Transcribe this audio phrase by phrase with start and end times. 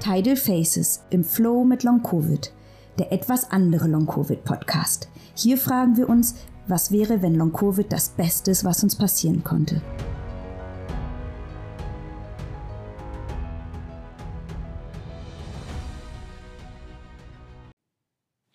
[0.00, 2.52] Tidal Faces im Flow mit Long Covid,
[2.98, 5.08] der etwas andere Long Covid Podcast.
[5.34, 6.36] Hier fragen wir uns,
[6.68, 9.82] was wäre, wenn Long Covid das Beste ist, was uns passieren konnte.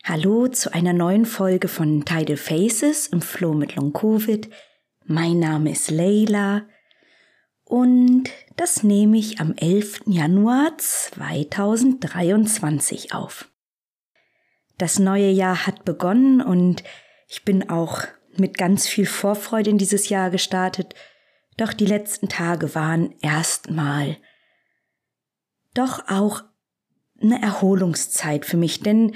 [0.05, 4.49] Hallo zu einer neuen Folge von Tidal Faces im Flow mit Long Covid.
[5.05, 6.63] Mein Name ist Leila
[7.65, 10.01] und das nehme ich am 11.
[10.05, 13.49] Januar 2023 auf.
[14.77, 16.83] Das neue Jahr hat begonnen und
[17.27, 18.01] ich bin auch
[18.37, 20.95] mit ganz viel Vorfreude in dieses Jahr gestartet,
[21.57, 24.17] doch die letzten Tage waren erstmal
[25.73, 26.43] doch auch
[27.21, 29.13] eine Erholungszeit für mich, denn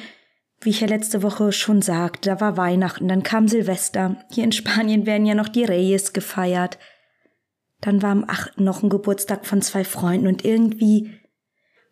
[0.61, 4.23] wie ich ja letzte Woche schon sagte, da war Weihnachten, dann kam Silvester.
[4.31, 6.79] Hier in Spanien werden ja noch die Reyes gefeiert.
[7.81, 8.59] Dann war am 8.
[8.59, 11.19] noch ein Geburtstag von zwei Freunden und irgendwie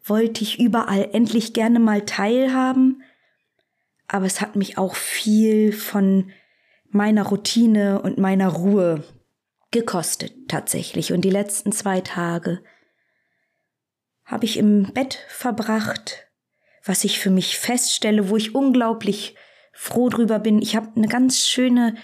[0.03, 3.03] wollte ich überall endlich gerne mal teilhaben.
[4.07, 6.31] Aber es hat mich auch viel von
[6.89, 9.03] meiner Routine und meiner Ruhe
[9.71, 11.11] gekostet tatsächlich.
[11.11, 12.61] Und die letzten zwei Tage
[14.23, 16.27] habe ich im Bett verbracht,
[16.83, 19.35] was ich für mich feststelle, wo ich unglaublich
[19.73, 20.61] froh drüber bin.
[20.61, 21.95] Ich habe eine ganz schöne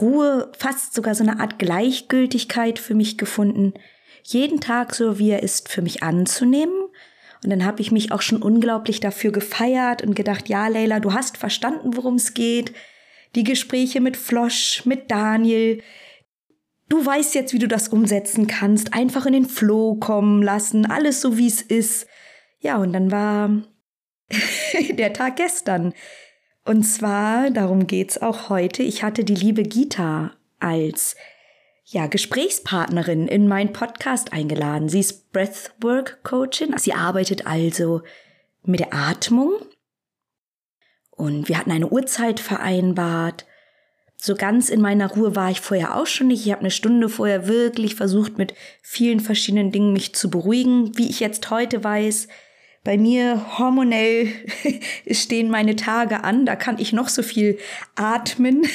[0.00, 3.74] Ruhe, fast sogar so eine Art Gleichgültigkeit für mich gefunden,
[4.22, 6.74] jeden Tag so wie er ist für mich anzunehmen.
[7.42, 11.14] Und dann habe ich mich auch schon unglaublich dafür gefeiert und gedacht, ja, Leila, du
[11.14, 12.74] hast verstanden, worum es geht.
[13.34, 15.82] Die Gespräche mit Flosch, mit Daniel.
[16.90, 18.92] Du weißt jetzt, wie du das umsetzen kannst.
[18.92, 22.06] Einfach in den Flow kommen lassen, alles so wie es ist.
[22.58, 23.62] Ja, und dann war
[24.90, 25.94] der Tag gestern.
[26.64, 31.16] Und zwar, darum geht's auch heute, ich hatte die liebe Gita als
[31.84, 34.88] ja, Gesprächspartnerin in meinen Podcast eingeladen.
[34.88, 36.76] Sie ist Breathwork Coachin.
[36.78, 38.02] Sie arbeitet also
[38.62, 39.54] mit der Atmung.
[41.10, 43.44] Und wir hatten eine Uhrzeit vereinbart.
[44.16, 46.46] So ganz in meiner Ruhe war ich vorher auch schon nicht.
[46.46, 50.96] Ich habe eine Stunde vorher wirklich versucht, mit vielen verschiedenen Dingen mich zu beruhigen.
[50.96, 52.28] Wie ich jetzt heute weiß,
[52.82, 54.28] bei mir hormonell
[55.10, 57.58] stehen meine Tage an, da kann ich noch so viel
[57.94, 58.66] atmen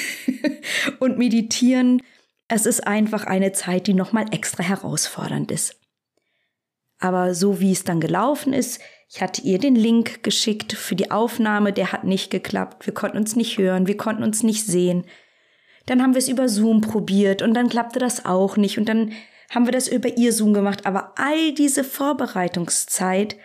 [1.00, 2.02] und meditieren.
[2.48, 5.80] Es ist einfach eine Zeit, die nochmal extra herausfordernd ist.
[7.00, 8.80] Aber so wie es dann gelaufen ist,
[9.10, 12.86] ich hatte ihr den Link geschickt für die Aufnahme, der hat nicht geklappt.
[12.86, 15.06] Wir konnten uns nicht hören, wir konnten uns nicht sehen.
[15.86, 19.14] Dann haben wir es über Zoom probiert und dann klappte das auch nicht und dann
[19.54, 20.86] haben wir das über ihr Zoom gemacht.
[20.86, 23.36] Aber all diese Vorbereitungszeit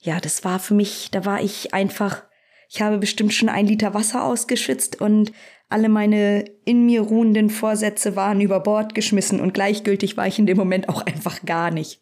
[0.00, 2.24] ja, das war für mich, da war ich einfach,
[2.68, 5.32] ich habe bestimmt schon ein Liter Wasser ausgeschwitzt und
[5.68, 10.46] alle meine in mir ruhenden Vorsätze waren über Bord geschmissen und gleichgültig war ich in
[10.46, 12.00] dem Moment auch einfach gar nicht.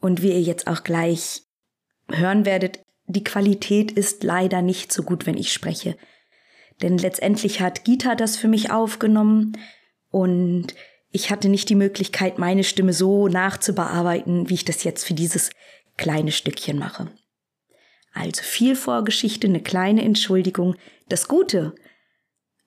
[0.00, 1.42] Und wie ihr jetzt auch gleich
[2.10, 5.96] hören werdet, die Qualität ist leider nicht so gut, wenn ich spreche.
[6.80, 9.52] Denn letztendlich hat Gita das für mich aufgenommen
[10.10, 10.74] und
[11.12, 15.50] ich hatte nicht die Möglichkeit, meine Stimme so nachzubearbeiten, wie ich das jetzt für dieses
[16.00, 17.08] kleine Stückchen mache.
[18.12, 20.76] Also viel Vorgeschichte, eine kleine Entschuldigung.
[21.10, 21.74] Das Gute,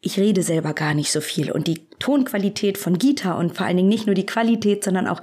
[0.01, 3.77] ich rede selber gar nicht so viel und die Tonqualität von Gita und vor allen
[3.77, 5.21] Dingen nicht nur die Qualität, sondern auch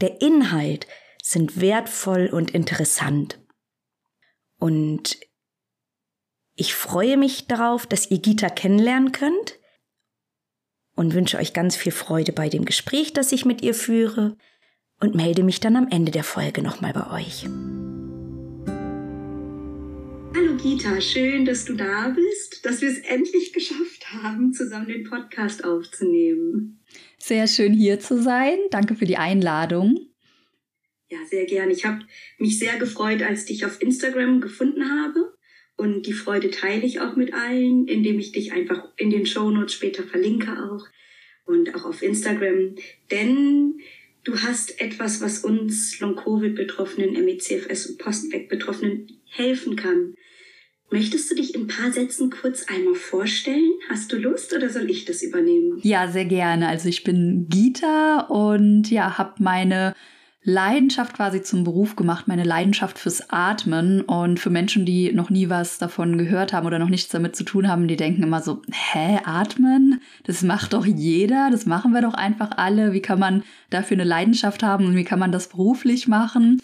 [0.00, 0.86] der Inhalt
[1.22, 3.40] sind wertvoll und interessant.
[4.60, 5.18] Und
[6.54, 9.58] ich freue mich darauf, dass ihr Gita kennenlernen könnt
[10.94, 14.36] und wünsche euch ganz viel Freude bei dem Gespräch, das ich mit ihr führe
[15.00, 17.46] und melde mich dann am Ende der Folge nochmal bei euch.
[20.36, 25.04] Hallo Gita, schön, dass du da bist, dass wir es endlich geschafft haben, zusammen den
[25.04, 26.80] Podcast aufzunehmen.
[27.18, 28.58] Sehr schön hier zu sein.
[28.70, 29.98] Danke für die Einladung.
[31.08, 31.70] Ja, sehr gern.
[31.70, 32.04] Ich habe
[32.38, 35.34] mich sehr gefreut, als ich dich auf Instagram gefunden habe.
[35.76, 39.74] Und die Freude teile ich auch mit allen, indem ich dich einfach in den Shownotes
[39.74, 40.86] später verlinke auch
[41.46, 42.76] und auch auf Instagram.
[43.10, 43.80] Denn
[44.24, 50.14] Du hast etwas, was uns Long-Covid-Betroffenen, MECFS und Postweg-Betroffenen helfen kann.
[50.90, 53.70] Möchtest du dich in ein paar Sätzen kurz einmal vorstellen?
[53.88, 55.78] Hast du Lust oder soll ich das übernehmen?
[55.82, 56.68] Ja, sehr gerne.
[56.68, 59.94] Also ich bin Gita und ja, habe meine
[60.42, 64.00] Leidenschaft quasi zum Beruf gemacht, meine Leidenschaft fürs Atmen.
[64.00, 67.44] Und für Menschen, die noch nie was davon gehört haben oder noch nichts damit zu
[67.44, 70.00] tun haben, die denken immer so, hä, atmen?
[70.24, 72.92] Das macht doch jeder, das machen wir doch einfach alle.
[72.92, 76.62] Wie kann man dafür eine Leidenschaft haben und wie kann man das beruflich machen?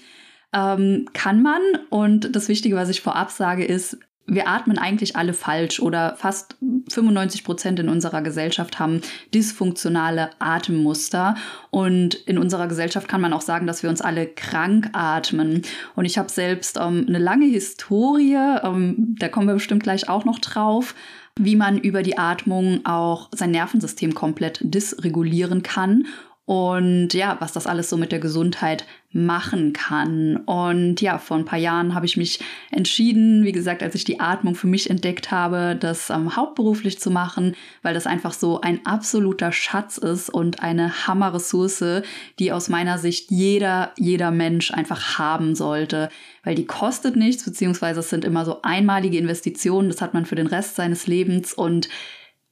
[0.55, 1.61] Ähm, kann man.
[1.90, 6.56] Und das Wichtige, was ich vorab sage, ist, wir atmen eigentlich alle falsch oder fast
[6.88, 9.00] 95 Prozent in unserer Gesellschaft haben
[9.32, 11.37] dysfunktionale Atemmuster.
[11.70, 15.62] Und in unserer Gesellschaft kann man auch sagen, dass wir uns alle krank atmen.
[15.94, 20.25] Und ich habe selbst ähm, eine lange Historie, ähm, da kommen wir bestimmt gleich auch
[20.25, 20.94] noch drauf,
[21.38, 26.06] wie man über die Atmung auch sein Nervensystem komplett dysregulieren kann
[26.47, 30.37] und ja, was das alles so mit der Gesundheit machen kann.
[30.47, 32.39] Und ja, vor ein paar Jahren habe ich mich
[32.71, 37.11] entschieden, wie gesagt, als ich die Atmung für mich entdeckt habe, das ähm, hauptberuflich zu
[37.11, 42.03] machen, weil das einfach so ein absoluter Schatz ist und eine Hammerressource,
[42.39, 46.11] die aus meiner Sicht jeder, jeder Mensch einfach haben sollte,
[46.45, 50.37] weil die kostet nichts, beziehungsweise es sind immer so einmalige Investitionen, das hat man für
[50.37, 51.89] den Rest seines Lebens und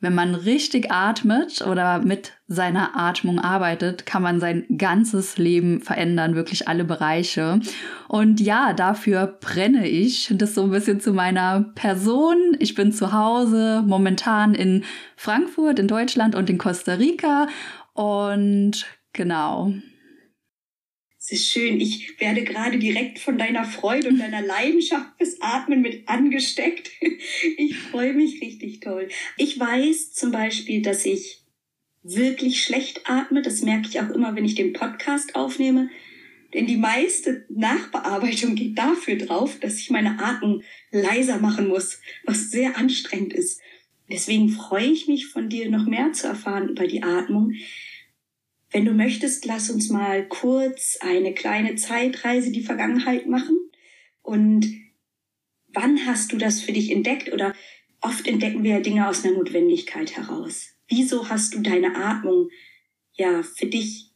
[0.05, 6.35] wenn man richtig atmet oder mit seiner Atmung arbeitet, kann man sein ganzes Leben verändern,
[6.35, 7.61] wirklich alle Bereiche.
[8.07, 10.33] Und ja, dafür brenne ich.
[10.35, 12.37] Das so ein bisschen zu meiner Person.
[12.59, 14.85] Ich bin zu Hause momentan in
[15.17, 17.49] Frankfurt, in Deutschland und in Costa Rica.
[17.95, 19.73] Und genau,
[21.27, 21.81] es ist schön.
[21.81, 26.91] Ich werde gerade direkt von deiner Freude und deiner Leidenschaft fürs Atmen mit angesteckt.
[27.57, 29.09] Ich freue mich richtig toll.
[29.37, 31.43] Ich weiß zum Beispiel, dass ich
[32.03, 33.41] wirklich schlecht atme.
[33.41, 35.89] Das merke ich auch immer, wenn ich den Podcast aufnehme.
[36.53, 42.51] Denn die meiste Nachbearbeitung geht dafür drauf, dass ich meine Atmung leiser machen muss, was
[42.51, 43.61] sehr anstrengend ist.
[44.11, 47.55] Deswegen freue ich mich, von dir noch mehr zu erfahren über die Atmung.
[48.75, 53.57] Wenn du möchtest, lass uns mal kurz eine kleine Zeitreise die Vergangenheit machen.
[54.21, 54.67] Und
[55.73, 57.33] wann hast du das für dich entdeckt?
[57.33, 57.55] Oder
[58.01, 60.71] oft entdecken wir ja Dinge aus einer Notwendigkeit heraus.
[60.89, 62.49] Wieso hast du deine Atmung
[63.13, 64.11] ja für dich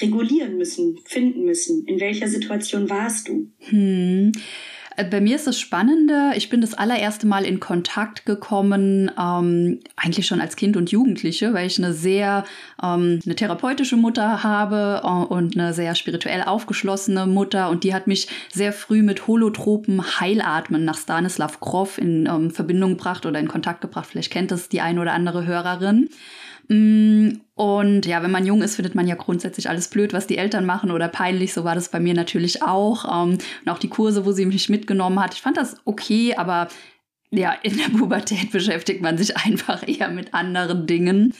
[0.00, 1.86] regulieren müssen, finden müssen?
[1.86, 3.52] In welcher Situation warst du?
[3.58, 4.32] Hm.
[4.96, 9.80] Äh, bei mir ist das Spannende, ich bin das allererste Mal in Kontakt gekommen, ähm,
[9.96, 12.44] eigentlich schon als Kind und Jugendliche, weil ich eine sehr
[12.82, 18.06] ähm, eine therapeutische Mutter habe äh, und eine sehr spirituell aufgeschlossene Mutter und die hat
[18.06, 23.48] mich sehr früh mit holotropen Heilatmen nach Stanislav Grof in ähm, Verbindung gebracht oder in
[23.48, 24.06] Kontakt gebracht.
[24.10, 26.08] Vielleicht kennt das die eine oder andere Hörerin.
[26.68, 30.36] Mm, und ja, wenn man jung ist, findet man ja grundsätzlich alles blöd, was die
[30.36, 31.52] Eltern machen oder peinlich.
[31.52, 33.04] So war das bei mir natürlich auch.
[33.04, 35.34] Ähm, und auch die Kurse, wo sie mich mitgenommen hat.
[35.34, 36.66] Ich fand das okay, aber
[37.30, 41.34] ja, in der Pubertät beschäftigt man sich einfach eher mit anderen Dingen.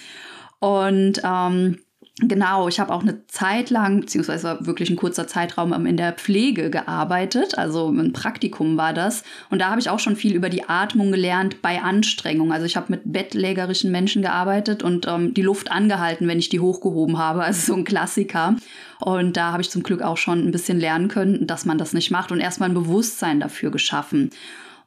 [0.61, 1.81] Und ähm,
[2.25, 6.71] Genau, ich habe auch eine Zeit lang, beziehungsweise wirklich ein kurzer Zeitraum in der Pflege
[6.71, 9.25] gearbeitet, also ein Praktikum war das.
[9.51, 12.53] Und da habe ich auch schon viel über die Atmung gelernt bei Anstrengung.
[12.53, 16.61] Also ich habe mit bettlägerischen Menschen gearbeitet und ähm, die Luft angehalten, wenn ich die
[16.61, 17.43] hochgehoben habe.
[17.53, 18.57] Also so ein Klassiker.
[19.01, 21.93] Und da habe ich zum Glück auch schon ein bisschen lernen können, dass man das
[21.93, 24.31] nicht macht und erstmal ein Bewusstsein dafür geschaffen.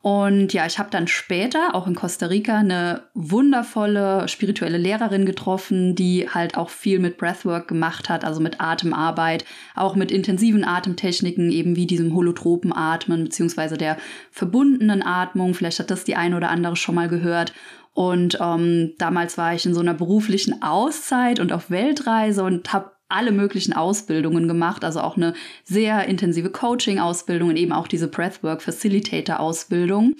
[0.05, 5.95] Und ja, ich habe dann später auch in Costa Rica eine wundervolle spirituelle Lehrerin getroffen,
[5.95, 11.51] die halt auch viel mit Breathwork gemacht hat, also mit Atemarbeit, auch mit intensiven Atemtechniken,
[11.51, 13.97] eben wie diesem holotropen Atmen beziehungsweise der
[14.29, 15.55] verbundenen Atmung.
[15.55, 17.51] Vielleicht hat das die eine oder andere schon mal gehört.
[17.95, 22.91] Und ähm, damals war ich in so einer beruflichen Auszeit und auf Weltreise und habe
[23.09, 28.61] alle möglichen Ausbildungen gemacht, also auch eine sehr intensive Coaching-Ausbildung und eben auch diese Breathwork
[28.61, 30.15] Facilitator-Ausbildung.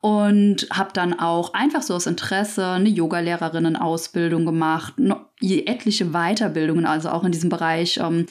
[0.00, 4.94] Und habe dann auch einfach so aus Interesse eine Yogalehrerinnen-Ausbildung gemacht,
[5.40, 8.26] etliche Weiterbildungen, also auch in diesem Bereich ähm,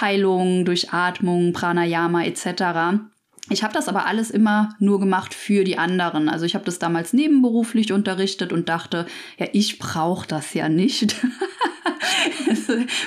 [0.00, 3.04] Heilung durch Atmung, Pranayama etc.
[3.50, 6.30] Ich habe das aber alles immer nur gemacht für die anderen.
[6.30, 9.06] Also ich habe das damals nebenberuflich unterrichtet und dachte,
[9.38, 11.16] ja, ich brauche das ja nicht.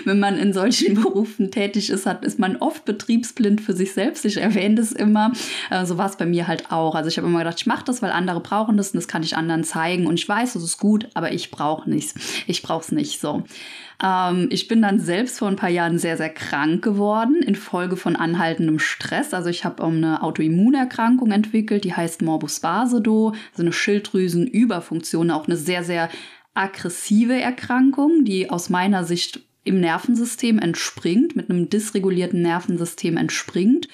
[0.06, 4.26] wenn man in solchen Berufen tätig ist, hat, ist man oft betriebsblind für sich selbst.
[4.26, 5.32] Ich erwähne das immer.
[5.70, 6.94] Äh, so war es bei mir halt auch.
[6.94, 9.24] Also ich habe immer gedacht, ich mache das, weil andere brauchen das und das kann
[9.24, 10.08] ich anderen zeigen.
[10.08, 12.14] Und ich weiß, das ist gut, aber ich brauche nichts.
[12.46, 13.44] Ich brauche es nicht so.
[14.04, 18.16] Ähm, ich bin dann selbst vor ein paar Jahren sehr, sehr krank geworden infolge von
[18.16, 19.34] anhaltendem Stress.
[19.34, 25.48] Also ich habe um, eine Autoimmunerkrankung entwickelt, die heißt Morbus Basedow, also eine Schilddrüsenüberfunktion, auch
[25.48, 26.10] eine sehr, sehr
[26.54, 33.88] aggressive Erkrankung, die aus meiner Sicht im Nervensystem entspringt, mit einem dysregulierten Nervensystem entspringt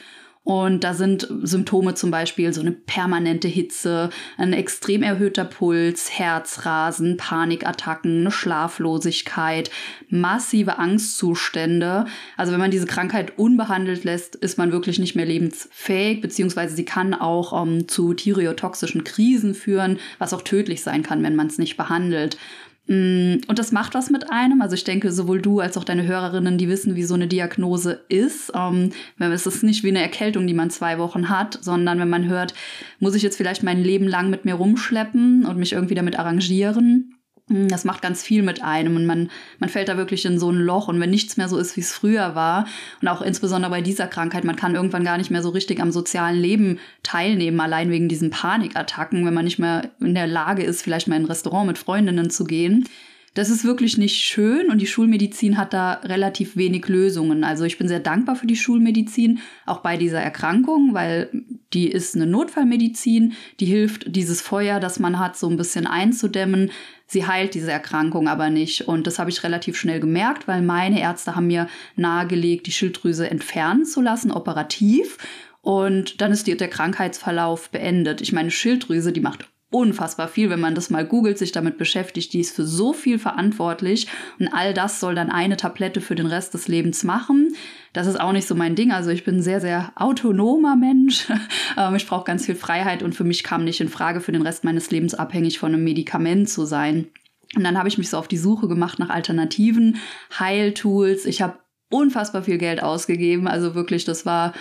[0.44, 7.16] und da sind Symptome zum Beispiel so eine permanente Hitze, ein extrem erhöhter Puls, Herzrasen,
[7.16, 9.72] Panikattacken, eine Schlaflosigkeit,
[10.10, 12.06] massive Angstzustände.
[12.36, 16.86] Also wenn man diese Krankheit unbehandelt lässt, ist man wirklich nicht mehr lebensfähig, beziehungsweise sie
[16.86, 21.48] kann auch um, ähm, zu thyreotoxischen Krisen führen, was auch tödlich sein kann, wenn man
[21.48, 22.38] es nicht behandelt.
[22.88, 24.62] Mm, und das macht was mit einem.
[24.62, 28.04] Also ich denke, sowohl du als auch deine Hörerinnen, die wissen, wie so eine Diagnose
[28.10, 28.52] ist.
[28.56, 32.28] Ähm, es ist nicht wie eine Erkältung, die man zwei Wochen hat, sondern wenn man
[32.28, 32.54] hört,
[33.00, 37.16] muss ich jetzt vielleicht mein Leben lang mit mir rumschleppen und mich irgendwie damit arrangieren.
[37.48, 40.50] Mm, das macht ganz viel mit einem und man, man fällt da wirklich in so
[40.50, 42.68] ein Loch und wenn nichts mehr so ist, wie es früher war
[43.02, 45.92] und auch insbesondere bei dieser Krankheit, man kann irgendwann gar nicht mehr so richtig am
[45.92, 50.82] sozialen Leben teilnehmen, allein wegen diesen Panikattacken, wenn man nicht mehr in der Lage ist,
[50.82, 52.88] vielleicht mal in ein Restaurant mit Freundinnen zu gehen.
[53.36, 57.44] Das ist wirklich nicht schön und die Schulmedizin hat da relativ wenig Lösungen.
[57.44, 61.32] Also ich bin sehr dankbar für die Schulmedizin, auch bei dieser Erkrankung, weil
[61.74, 66.70] die ist eine Notfallmedizin, die hilft, dieses Feuer, das man hat, so ein bisschen einzudämmen.
[67.08, 68.88] Sie heilt diese Erkrankung aber nicht.
[68.88, 73.28] Und das habe ich relativ schnell gemerkt, weil meine Ärzte haben mir nahegelegt, die Schilddrüse
[73.28, 75.18] entfernen zu lassen, operativ.
[75.62, 78.22] Und dann ist der Krankheitsverlauf beendet.
[78.22, 82.34] Ich meine, Schilddrüse, die macht unfassbar viel, wenn man das mal googelt, sich damit beschäftigt.
[82.34, 84.08] Die ist für so viel verantwortlich
[84.40, 87.56] und all das soll dann eine Tablette für den Rest des Lebens machen.
[87.92, 88.92] Das ist auch nicht so mein Ding.
[88.92, 91.28] Also ich bin ein sehr, sehr autonomer Mensch.
[91.76, 94.44] Ähm, ich brauche ganz viel Freiheit und für mich kam nicht in Frage, für den
[94.44, 97.08] Rest meines Lebens abhängig von einem Medikament zu sein.
[97.56, 99.98] Und dann habe ich mich so auf die Suche gemacht nach alternativen
[100.38, 101.26] Heiltools.
[101.26, 101.58] Ich habe
[101.90, 103.48] unfassbar viel Geld ausgegeben.
[103.48, 104.54] Also wirklich, das war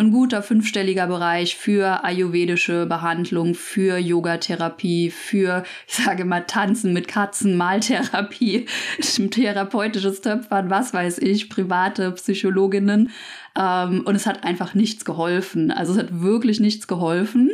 [0.00, 7.06] ein guter fünfstelliger Bereich für ayurvedische Behandlung, für Yogatherapie, für, ich sage mal, Tanzen mit
[7.06, 8.66] Katzen, Maltherapie,
[9.30, 13.10] therapeutisches Töpfern, was weiß ich, private Psychologinnen.
[13.56, 15.70] Ähm, und es hat einfach nichts geholfen.
[15.70, 17.50] Also es hat wirklich nichts geholfen.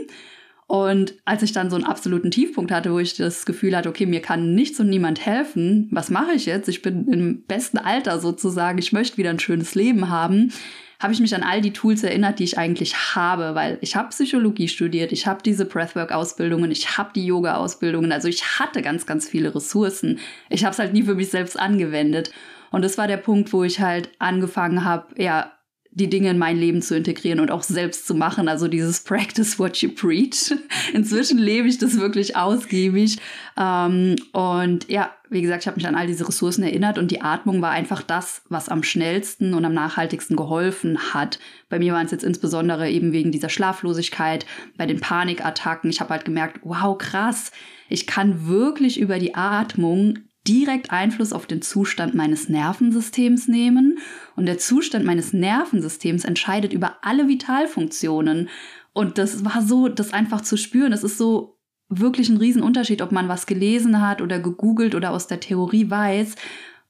[0.69, 4.07] Und als ich dann so einen absoluten Tiefpunkt hatte, wo ich das Gefühl hatte, okay,
[4.07, 6.69] mir kann nichts und niemand helfen, was mache ich jetzt?
[6.69, 10.53] Ich bin im besten Alter sozusagen, ich möchte wieder ein schönes Leben haben
[10.99, 14.09] habe ich mich an all die Tools erinnert, die ich eigentlich habe, weil ich habe
[14.09, 19.29] Psychologie studiert, ich habe diese Breathwork-Ausbildungen, ich habe die Yoga-Ausbildungen, also ich hatte ganz, ganz
[19.29, 20.19] viele Ressourcen.
[20.49, 22.31] Ich habe es halt nie für mich selbst angewendet.
[22.71, 25.53] Und das war der Punkt, wo ich halt angefangen habe, ja,
[25.97, 28.49] die Dinge in mein Leben zu integrieren und auch selbst zu machen.
[28.49, 30.55] Also dieses Practice what you preach.
[30.93, 33.17] Inzwischen lebe ich das wirklich ausgiebig.
[33.59, 37.21] Ähm, und ja, wie gesagt, ich habe mich an all diese Ressourcen erinnert und die
[37.21, 41.39] Atmung war einfach das, was am schnellsten und am nachhaltigsten geholfen hat.
[41.69, 45.91] Bei mir waren es jetzt insbesondere eben wegen dieser Schlaflosigkeit, bei den Panikattacken.
[45.91, 47.51] Ich habe halt gemerkt, wow, krass,
[47.89, 53.99] ich kann wirklich über die Atmung direkt Einfluss auf den Zustand meines Nervensystems nehmen
[54.37, 58.49] und der Zustand meines Nervensystems entscheidet über alle Vitalfunktionen.
[58.93, 60.93] Und das war so, das einfach zu spüren.
[60.93, 61.56] Es ist so
[61.89, 66.35] wirklich ein Riesenunterschied, ob man was gelesen hat oder gegoogelt oder aus der Theorie weiß.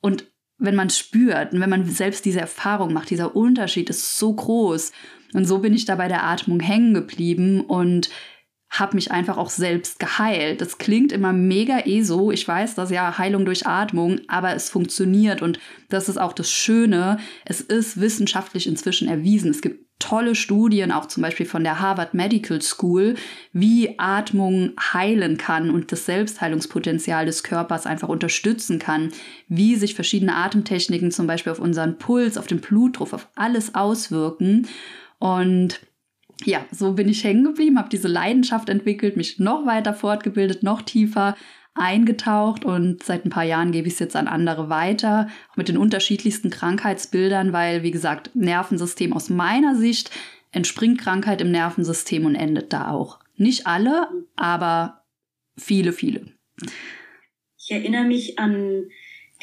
[0.00, 0.26] Und
[0.58, 4.92] wenn man spürt und wenn man selbst diese Erfahrung macht, dieser Unterschied ist so groß.
[5.34, 8.08] Und so bin ich da bei der Atmung hängen geblieben und
[8.70, 10.60] habe mich einfach auch selbst geheilt.
[10.60, 12.30] Das klingt immer mega eh so.
[12.30, 16.50] Ich weiß das ja, Heilung durch Atmung, aber es funktioniert und das ist auch das
[16.50, 17.18] Schöne.
[17.44, 19.50] Es ist wissenschaftlich inzwischen erwiesen.
[19.50, 23.14] Es gibt tolle Studien, auch zum Beispiel von der Harvard Medical School,
[23.52, 29.10] wie Atmung heilen kann und das Selbstheilungspotenzial des Körpers einfach unterstützen kann,
[29.48, 34.68] wie sich verschiedene Atemtechniken zum Beispiel auf unseren Puls, auf den Blutdruck, auf alles auswirken.
[35.18, 35.80] Und
[36.44, 40.82] ja, so bin ich hängen geblieben, habe diese Leidenschaft entwickelt, mich noch weiter fortgebildet, noch
[40.82, 41.36] tiefer
[41.76, 45.68] eingetaucht und seit ein paar Jahren gebe ich es jetzt an andere weiter, auch mit
[45.68, 50.10] den unterschiedlichsten Krankheitsbildern, weil, wie gesagt, Nervensystem aus meiner Sicht
[50.52, 53.18] entspringt Krankheit im Nervensystem und endet da auch.
[53.36, 55.04] Nicht alle, aber
[55.56, 56.32] viele, viele.
[57.58, 58.88] Ich erinnere mich an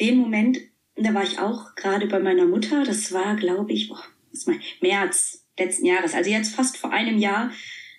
[0.00, 0.58] den Moment,
[0.96, 4.60] da war ich auch gerade bei meiner Mutter, das war, glaube ich, boah, das mein
[4.80, 7.50] März letzten Jahres, also jetzt fast vor einem Jahr,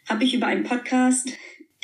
[0.08, 1.30] habe ich über einen Podcast,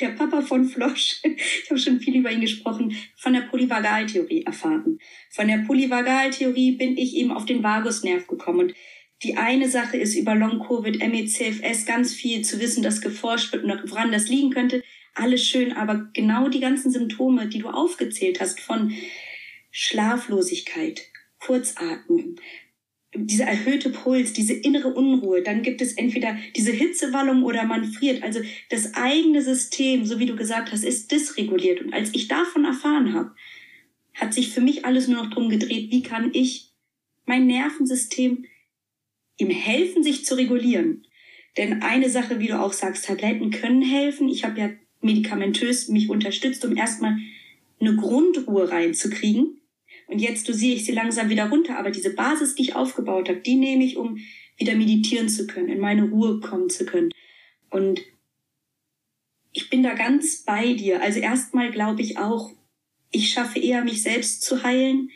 [0.00, 4.98] der Papa von Flosch, ich habe schon viel über ihn gesprochen, von der Polyvagaltheorie erfahren.
[5.30, 8.74] Von der Polyvagaltheorie bin ich eben auf den Vagusnerv gekommen und
[9.22, 13.90] die eine Sache ist über Long-Covid, MECFS ganz viel zu wissen, dass geforscht wird und
[13.90, 14.82] woran das liegen könnte.
[15.14, 18.92] Alles schön, aber genau die ganzen Symptome, die du aufgezählt hast von
[19.70, 21.02] Schlaflosigkeit,
[21.38, 22.36] Kurzatmung,
[23.14, 28.22] dieser erhöhte Puls, diese innere Unruhe, dann gibt es entweder diese Hitzewallung oder man friert.
[28.22, 28.40] Also
[28.70, 31.82] das eigene System, so wie du gesagt hast, ist dysreguliert.
[31.82, 33.34] Und als ich davon erfahren habe,
[34.14, 36.70] hat sich für mich alles nur noch drum gedreht, wie kann ich
[37.26, 38.46] mein Nervensystem
[39.38, 41.06] ihm helfen, sich zu regulieren.
[41.56, 44.28] Denn eine Sache, wie du auch sagst, Tabletten können helfen.
[44.28, 47.18] Ich habe ja medikamentös mich unterstützt, um erstmal
[47.78, 49.61] eine Grundruhe reinzukriegen
[50.12, 51.78] und jetzt dosiere ich sie langsam wieder runter.
[51.78, 54.18] Aber diese Basis, die ich aufgebaut habe, die nehme ich, um
[54.58, 57.10] wieder meditieren zu können, in meine Ruhe kommen zu können.
[57.70, 58.02] Und
[59.52, 61.02] ich bin da ganz bei dir.
[61.02, 62.52] Also erstmal glaube ich auch,
[63.10, 65.10] ich schaffe eher, mich selbst zu heilen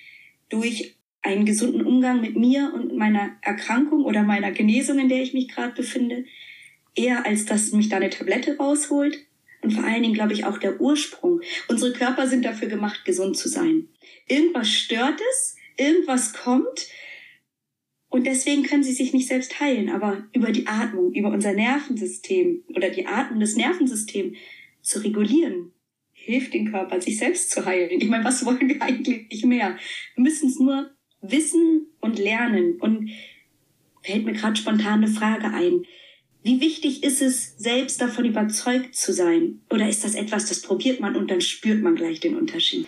[0.48, 5.34] durch einen gesunden Umgang mit mir und meiner Erkrankung oder meiner Genesung, in der ich
[5.34, 6.24] mich gerade befinde,
[6.94, 9.18] eher als dass mich da eine Tablette rausholt.
[9.66, 11.40] Und vor allen Dingen, glaube ich, auch der Ursprung.
[11.66, 13.88] Unsere Körper sind dafür gemacht, gesund zu sein.
[14.28, 16.86] Irgendwas stört es, irgendwas kommt
[18.08, 19.88] und deswegen können sie sich nicht selbst heilen.
[19.88, 24.38] Aber über die Atmung, über unser Nervensystem oder die Atmung des Nervensystems
[24.82, 25.72] zu regulieren,
[26.12, 28.00] hilft den Körper, sich selbst zu heilen.
[28.00, 29.76] Ich meine, was wollen wir eigentlich mehr?
[30.14, 30.92] Wir müssen es nur
[31.22, 32.78] wissen und lernen.
[32.78, 33.10] Und
[34.04, 35.84] fällt mir gerade spontan eine Frage ein.
[36.46, 39.62] Wie wichtig ist es, selbst davon überzeugt zu sein?
[39.68, 42.86] Oder ist das etwas, das probiert man und dann spürt man gleich den Unterschied?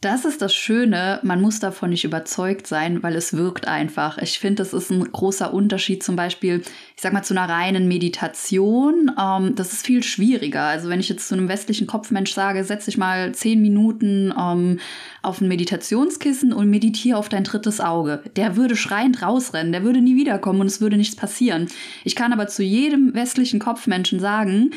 [0.00, 4.18] Das ist das Schöne, man muss davon nicht überzeugt sein, weil es wirkt einfach.
[4.18, 6.62] Ich finde, das ist ein großer Unterschied zum Beispiel,
[6.94, 9.10] ich sag mal, zu einer reinen Meditation.
[9.18, 10.62] Ähm, das ist viel schwieriger.
[10.62, 14.78] Also wenn ich jetzt zu einem westlichen Kopfmensch sage, setz dich mal zehn Minuten ähm,
[15.22, 18.22] auf ein Meditationskissen und meditiere auf dein drittes Auge.
[18.36, 21.66] Der würde schreiend rausrennen, der würde nie wiederkommen und es würde nichts passieren.
[22.04, 24.70] Ich kann aber zu jedem westlichen Kopfmenschen sagen,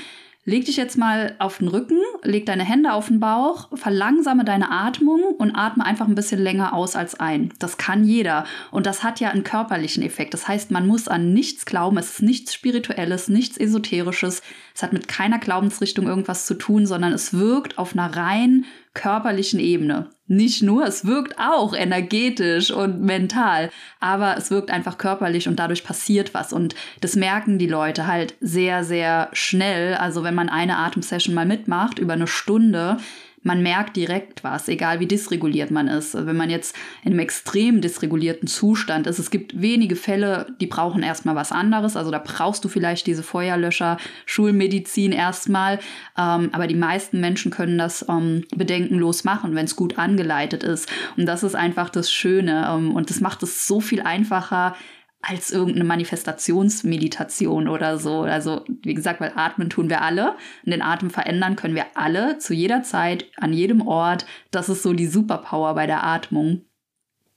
[0.43, 4.71] Leg dich jetzt mal auf den Rücken, leg deine Hände auf den Bauch, verlangsame deine
[4.71, 7.53] Atmung und atme einfach ein bisschen länger aus als ein.
[7.60, 8.45] Das kann jeder.
[8.71, 10.33] Und das hat ja einen körperlichen Effekt.
[10.33, 12.00] Das heißt, man muss an nichts glauben.
[12.00, 14.41] Es ist nichts Spirituelles, nichts Esoterisches.
[14.74, 19.60] Es hat mit keiner Glaubensrichtung irgendwas zu tun, sondern es wirkt auf einer rein körperlichen
[19.60, 20.10] Ebene.
[20.27, 23.69] Nicht nur, es wirkt auch energetisch und mental,
[24.00, 26.53] aber es wirkt einfach körperlich und dadurch passiert was.
[26.53, 29.95] Und das merken die Leute halt sehr, sehr schnell.
[29.95, 32.98] Also wenn man eine Atemsession mal mitmacht über eine Stunde,
[33.43, 36.13] man merkt direkt was, egal wie dysreguliert man ist.
[36.13, 41.01] Wenn man jetzt in einem extrem dysregulierten Zustand ist, es gibt wenige Fälle, die brauchen
[41.01, 41.98] erstmal was anderes.
[41.98, 45.79] Also da brauchst du vielleicht diese Feuerlöscher, Schulmedizin erstmal.
[46.17, 50.88] Ähm, aber die meisten Menschen können das ähm, bedenkenlos machen, wenn es gut angeleitet ist.
[51.17, 52.67] Und das ist einfach das Schöne.
[52.69, 54.75] Ähm, und das macht es so viel einfacher,
[55.21, 58.21] als irgendeine Manifestationsmeditation oder so.
[58.21, 60.35] Also, wie gesagt, weil atmen tun wir alle
[60.65, 64.25] und den Atem verändern können wir alle zu jeder Zeit, an jedem Ort.
[64.49, 66.65] Das ist so die Superpower bei der Atmung.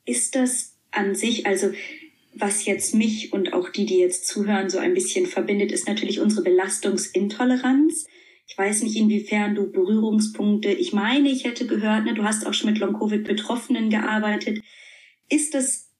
[0.06, 1.72] Ist das an sich, also
[2.36, 6.20] was jetzt mich und auch die, die jetzt zuhören, so ein bisschen verbindet, ist natürlich
[6.20, 8.06] unsere Belastungsintoleranz.
[8.47, 12.54] Ich weiß nicht, inwiefern du Berührungspunkte, ich meine, ich hätte gehört, ne, du hast auch
[12.54, 14.60] schon mit Long-Covid-Betroffenen gearbeitet.
[15.28, 15.90] Ist das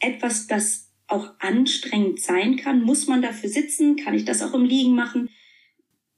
[0.00, 2.82] etwas, das auch anstrengend sein kann.
[2.82, 3.96] Muss man dafür sitzen?
[3.96, 5.28] Kann ich das auch im Liegen machen?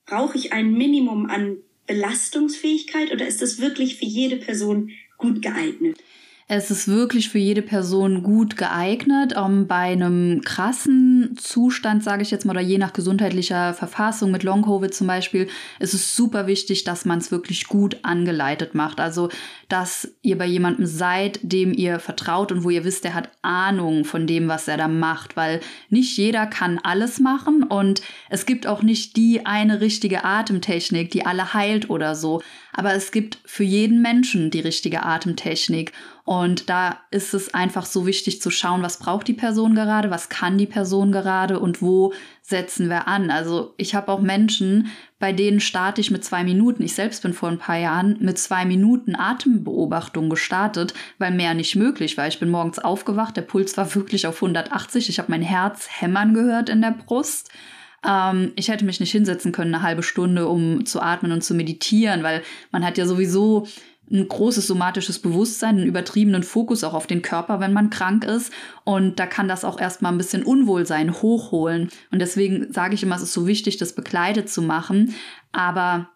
[0.04, 5.98] Brauche ich ein Minimum an Belastungsfähigkeit oder ist das wirklich für jede Person gut geeignet?
[6.48, 9.36] Es ist wirklich für jede Person gut geeignet.
[9.36, 14.44] Um, bei einem krassen Zustand, sage ich jetzt mal, oder je nach gesundheitlicher Verfassung mit
[14.44, 15.48] Long-Covid zum Beispiel,
[15.80, 19.00] ist es super wichtig, dass man es wirklich gut angeleitet macht.
[19.00, 19.28] Also,
[19.68, 24.04] dass ihr bei jemandem seid, dem ihr vertraut und wo ihr wisst, der hat Ahnung
[24.04, 25.58] von dem, was er da macht, weil
[25.90, 31.26] nicht jeder kann alles machen und es gibt auch nicht die eine richtige Atemtechnik, die
[31.26, 32.40] alle heilt oder so.
[32.72, 35.92] Aber es gibt für jeden Menschen die richtige Atemtechnik.
[36.26, 40.28] Und da ist es einfach so wichtig zu schauen, was braucht die Person gerade, was
[40.28, 42.12] kann die Person gerade und wo
[42.42, 43.30] setzen wir an.
[43.30, 44.88] Also ich habe auch Menschen,
[45.20, 46.82] bei denen starte ich mit zwei Minuten.
[46.82, 51.76] Ich selbst bin vor ein paar Jahren mit zwei Minuten Atembeobachtung gestartet, weil mehr nicht
[51.76, 52.26] möglich war.
[52.26, 55.08] Ich bin morgens aufgewacht, der Puls war wirklich auf 180.
[55.08, 57.52] Ich habe mein Herz hämmern gehört in der Brust
[58.06, 61.54] ähm, ich hätte mich nicht hinsetzen können, eine halbe Stunde, um zu atmen und zu
[61.54, 63.66] meditieren, weil man hat ja sowieso
[64.10, 68.52] ein großes somatisches Bewusstsein, einen übertriebenen Fokus auch auf den Körper, wenn man krank ist.
[68.84, 71.90] Und da kann das auch erstmal ein bisschen Unwohlsein hochholen.
[72.10, 75.14] Und deswegen sage ich immer, es ist so wichtig, das begleitet zu machen.
[75.52, 76.08] Aber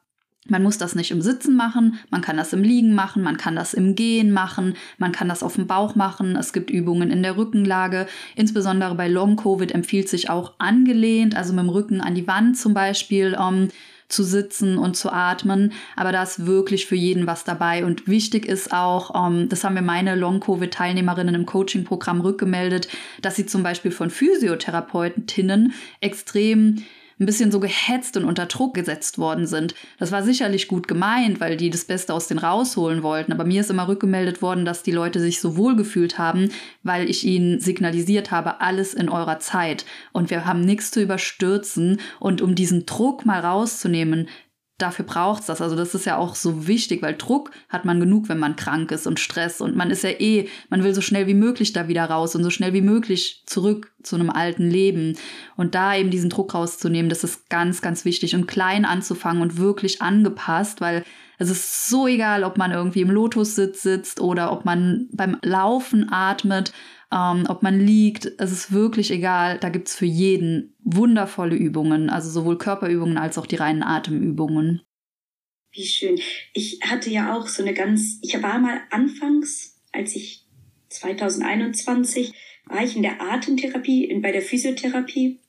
[0.49, 3.57] man muss das nicht im Sitzen machen, man kann das im Liegen machen, man kann
[3.57, 6.35] das im Gehen machen, man kann das auf dem Bauch machen.
[6.35, 8.07] Es gibt Übungen in der Rückenlage.
[8.37, 12.73] Insbesondere bei Long-Covid empfiehlt sich auch angelehnt, also mit dem Rücken an die Wand zum
[12.73, 13.37] Beispiel.
[13.37, 13.69] Um,
[14.11, 15.73] zu sitzen und zu atmen.
[15.97, 17.85] Aber da ist wirklich für jeden was dabei.
[17.85, 22.89] Und wichtig ist auch, ähm, das haben mir meine Long-Covid-Teilnehmerinnen im Coaching-Programm rückgemeldet,
[23.23, 26.85] dass sie zum Beispiel von Physiotherapeutinnen extrem
[27.21, 29.75] ein bisschen so gehetzt und unter Druck gesetzt worden sind.
[29.99, 33.33] Das war sicherlich gut gemeint, weil die das Beste aus denen rausholen wollten.
[33.33, 36.51] Aber mir ist immer rückgemeldet worden, dass die Leute sich so wohl gefühlt haben,
[36.83, 39.85] weil ich ihnen signalisiert habe, alles in eurer Zeit.
[40.13, 42.01] Und wir haben nichts zu überstürzen.
[42.19, 44.27] Und um diesen Druck mal rauszunehmen,
[44.83, 45.61] dafür braucht es das.
[45.61, 48.91] Also das ist ja auch so wichtig, weil Druck hat man genug, wenn man krank
[48.91, 49.61] ist und Stress.
[49.61, 52.43] Und man ist ja eh, man will so schnell wie möglich da wieder raus und
[52.43, 55.17] so schnell wie möglich zurück zu einem alten Leben.
[55.57, 58.35] Und da eben diesen Druck rauszunehmen, das ist ganz, ganz wichtig.
[58.35, 61.05] Und klein anzufangen und wirklich angepasst, weil
[61.39, 66.13] es ist so egal, ob man irgendwie im Lotussitz sitzt oder ob man beim Laufen
[66.13, 66.73] atmet
[67.13, 69.59] ähm, ob man liegt, es ist wirklich egal.
[69.59, 74.83] Da gibt's für jeden wundervolle Übungen, also sowohl Körperübungen als auch die reinen Atemübungen.
[75.73, 76.19] Wie schön.
[76.53, 80.47] Ich hatte ja auch so eine ganz, ich war mal anfangs, als ich
[80.89, 82.33] 2021
[82.67, 85.41] war ich in der Atemtherapie, in, bei der Physiotherapie.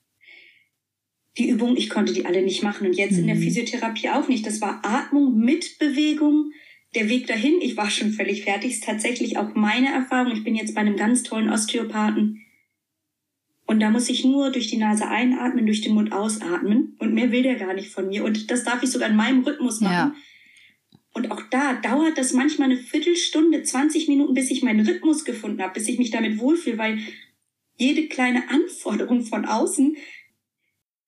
[1.38, 3.20] Die Übung, ich konnte die alle nicht machen und jetzt mhm.
[3.20, 3.42] in der mhm.
[3.42, 4.46] Physiotherapie auch nicht.
[4.46, 6.52] Das war Atmung mit Bewegung
[6.94, 10.32] der Weg dahin, ich war schon völlig fertig, ist tatsächlich auch meine Erfahrung.
[10.32, 12.42] Ich bin jetzt bei einem ganz tollen Osteopathen.
[13.66, 16.96] Und da muss ich nur durch die Nase einatmen, durch den Mund ausatmen.
[16.98, 18.24] Und mehr will der gar nicht von mir.
[18.24, 19.92] Und das darf ich sogar in meinem Rhythmus machen.
[19.92, 20.14] Ja.
[21.14, 25.62] Und auch da dauert das manchmal eine Viertelstunde, 20 Minuten, bis ich meinen Rhythmus gefunden
[25.62, 26.98] habe, bis ich mich damit wohlfühle, weil
[27.76, 29.96] jede kleine Anforderung von außen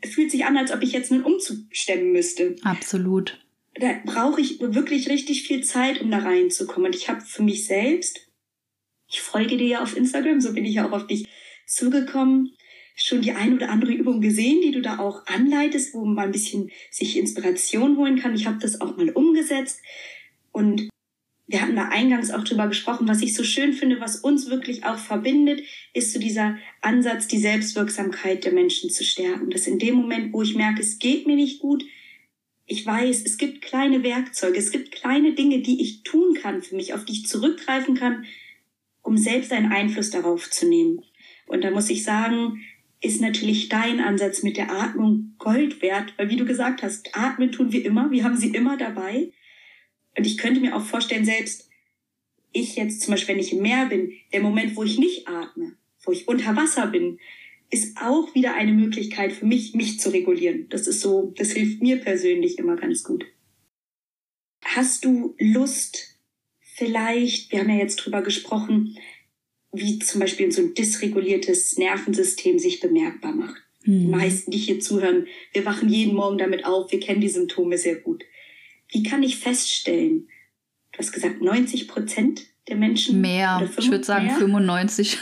[0.05, 2.57] fühlt sich an, als ob ich jetzt einen Umzug stemmen müsste.
[2.63, 3.44] Absolut
[3.75, 6.87] da brauche ich wirklich richtig viel Zeit, um da reinzukommen.
[6.87, 8.29] Und ich habe für mich selbst,
[9.09, 11.27] ich folge dir ja auf Instagram, so bin ich ja auch auf dich
[11.67, 12.57] zugekommen,
[12.97, 16.33] schon die ein oder andere Übung gesehen, die du da auch anleitest, wo man ein
[16.33, 18.35] bisschen sich Inspiration holen kann.
[18.35, 19.81] Ich habe das auch mal umgesetzt
[20.53, 20.89] und
[21.47, 24.85] wir hatten da eingangs auch drüber gesprochen, was ich so schön finde, was uns wirklich
[24.85, 29.51] auch verbindet, ist so dieser Ansatz, die Selbstwirksamkeit der Menschen zu stärken.
[29.51, 31.85] Dass in dem Moment, wo ich merke, es geht mir nicht gut,
[32.67, 36.77] ich weiß, es gibt kleine Werkzeuge, es gibt kleine Dinge, die ich tun kann für
[36.77, 38.25] mich, auf die ich zurückgreifen kann,
[39.03, 41.03] um selbst einen Einfluss darauf zu nehmen.
[41.47, 42.63] Und da muss ich sagen,
[43.03, 47.53] ist natürlich dein Ansatz mit der Atmung Gold wert, weil wie du gesagt hast, atmen
[47.53, 49.31] tun wir immer, wir haben sie immer dabei.
[50.17, 51.69] Und ich könnte mir auch vorstellen, selbst
[52.53, 55.77] ich jetzt zum Beispiel, wenn ich im Meer bin, der Moment, wo ich nicht atme,
[56.03, 57.19] wo ich unter Wasser bin,
[57.75, 60.69] ist auch wieder eine Möglichkeit für mich, mich zu regulieren.
[60.71, 63.27] Das ist so, das hilft mir persönlich immer ganz gut.
[64.63, 66.21] Hast du Lust,
[66.61, 68.97] vielleicht, wir haben ja jetzt drüber gesprochen,
[69.73, 73.61] wie zum Beispiel so ein dysreguliertes Nervensystem sich bemerkbar macht.
[73.83, 74.01] Mhm.
[74.03, 77.77] Die meisten, die hier zuhören, wir wachen jeden Morgen damit auf, wir kennen die Symptome
[77.77, 78.23] sehr gut.
[78.89, 80.29] Wie kann ich feststellen,
[80.93, 83.21] du hast gesagt 90 Prozent der Menschen?
[83.21, 84.37] Mehr, ich würde sagen mehr?
[84.37, 85.19] 95.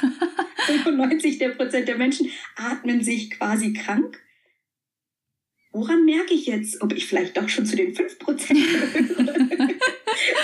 [0.66, 4.20] 95 der Prozent der Menschen atmen sich quasi krank.
[5.72, 9.48] Woran merke ich jetzt, ob ich vielleicht doch schon zu den 5 Prozent gehöre?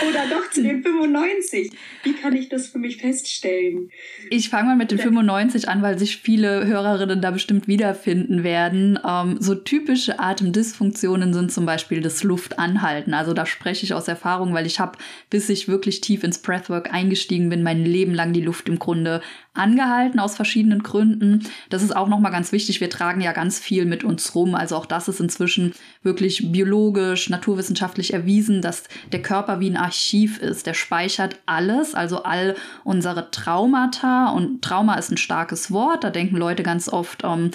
[0.08, 1.70] Oder doch zu den 95?
[2.02, 3.90] Wie kann ich das für mich feststellen?
[4.30, 8.98] Ich fange mal mit den 95 an, weil sich viele Hörerinnen da bestimmt wiederfinden werden.
[9.06, 13.14] Ähm, so typische Atemdysfunktionen sind zum Beispiel das Luftanhalten.
[13.14, 14.98] Also da spreche ich aus Erfahrung, weil ich habe,
[15.30, 19.20] bis ich wirklich tief ins Breathwork eingestiegen bin, mein Leben lang die Luft im Grunde
[19.58, 21.44] angehalten aus verschiedenen Gründen.
[21.70, 22.80] Das ist auch nochmal ganz wichtig.
[22.80, 24.54] Wir tragen ja ganz viel mit uns rum.
[24.54, 30.38] Also auch das ist inzwischen wirklich biologisch, naturwissenschaftlich erwiesen, dass der Körper wie ein Archiv
[30.38, 30.66] ist.
[30.66, 34.30] Der speichert alles, also all unsere Traumata.
[34.30, 36.04] Und Trauma ist ein starkes Wort.
[36.04, 37.50] Da denken Leute ganz oft, ähm,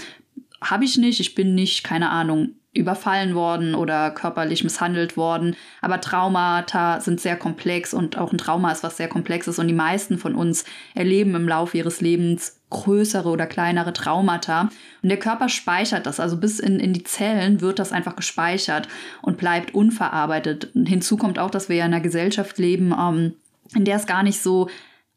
[0.62, 5.56] habe ich nicht, ich bin nicht, keine Ahnung, überfallen worden oder körperlich misshandelt worden.
[5.82, 9.74] Aber Traumata sind sehr komplex und auch ein Trauma ist was sehr komplexes und die
[9.74, 14.70] meisten von uns erleben im Laufe ihres Lebens größere oder kleinere Traumata.
[15.04, 18.88] Und der Körper speichert das, also bis in, in die Zellen wird das einfach gespeichert
[19.22, 20.76] und bleibt unverarbeitet.
[20.76, 23.36] Und hinzu kommt auch, dass wir ja in einer Gesellschaft leben, ähm,
[23.76, 24.70] in der es gar nicht so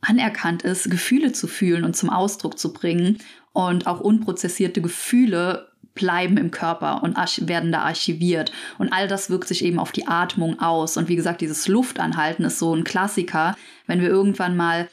[0.02, 3.18] anerkannt ist, Gefühle zu fühlen und zum Ausdruck zu bringen.
[3.52, 7.16] Und auch unprozessierte Gefühle bleiben im Körper und
[7.48, 8.52] werden da archiviert.
[8.78, 10.96] Und all das wirkt sich eben auf die Atmung aus.
[10.96, 13.56] Und wie gesagt, dieses Luftanhalten ist so ein Klassiker,
[13.88, 14.88] wenn wir irgendwann mal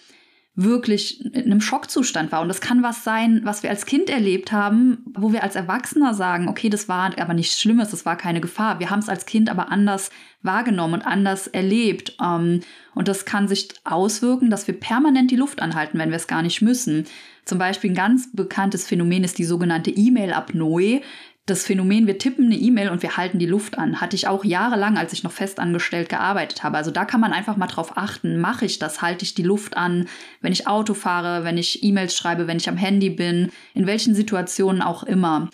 [0.56, 2.42] wirklich in einem Schockzustand war.
[2.42, 6.14] Und das kann was sein, was wir als Kind erlebt haben, wo wir als Erwachsener
[6.14, 8.80] sagen, okay, das war aber nichts Schlimmes, das war keine Gefahr.
[8.80, 10.12] Wir haben es als Kind aber anders
[10.44, 12.16] wahrgenommen und anders erlebt.
[12.22, 12.60] Ähm,
[12.94, 16.44] und das kann sich auswirken, dass wir permanent die Luft anhalten, wenn wir es gar
[16.44, 17.06] nicht müssen.
[17.46, 21.02] Zum Beispiel ein ganz bekanntes Phänomen ist die sogenannte E-Mail-Apnoe
[21.46, 24.46] das Phänomen, wir tippen eine E-Mail und wir halten die Luft an, hatte ich auch
[24.46, 26.78] jahrelang, als ich noch festangestellt gearbeitet habe.
[26.78, 29.76] Also da kann man einfach mal drauf achten, mache ich das, halte ich die Luft
[29.76, 30.08] an,
[30.40, 34.16] wenn ich Auto fahre, wenn ich E-Mails schreibe, wenn ich am Handy bin, in welchen
[34.16, 35.50] Situationen auch immer.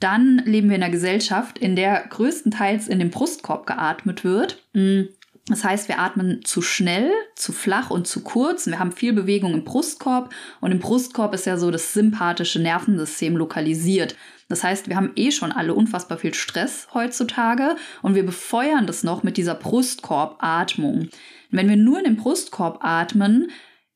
[0.00, 4.62] Dann leben wir in einer Gesellschaft, in der größtenteils in den Brustkorb geatmet wird.
[4.72, 5.08] Hm,
[5.48, 8.66] Das heißt, wir atmen zu schnell, zu flach und zu kurz.
[8.66, 13.36] Wir haben viel Bewegung im Brustkorb und im Brustkorb ist ja so das sympathische Nervensystem
[13.36, 14.16] lokalisiert.
[14.48, 19.02] Das heißt, wir haben eh schon alle unfassbar viel Stress heutzutage und wir befeuern das
[19.02, 21.08] noch mit dieser Brustkorbatmung.
[21.50, 23.50] Wenn wir nur in den Brustkorb atmen,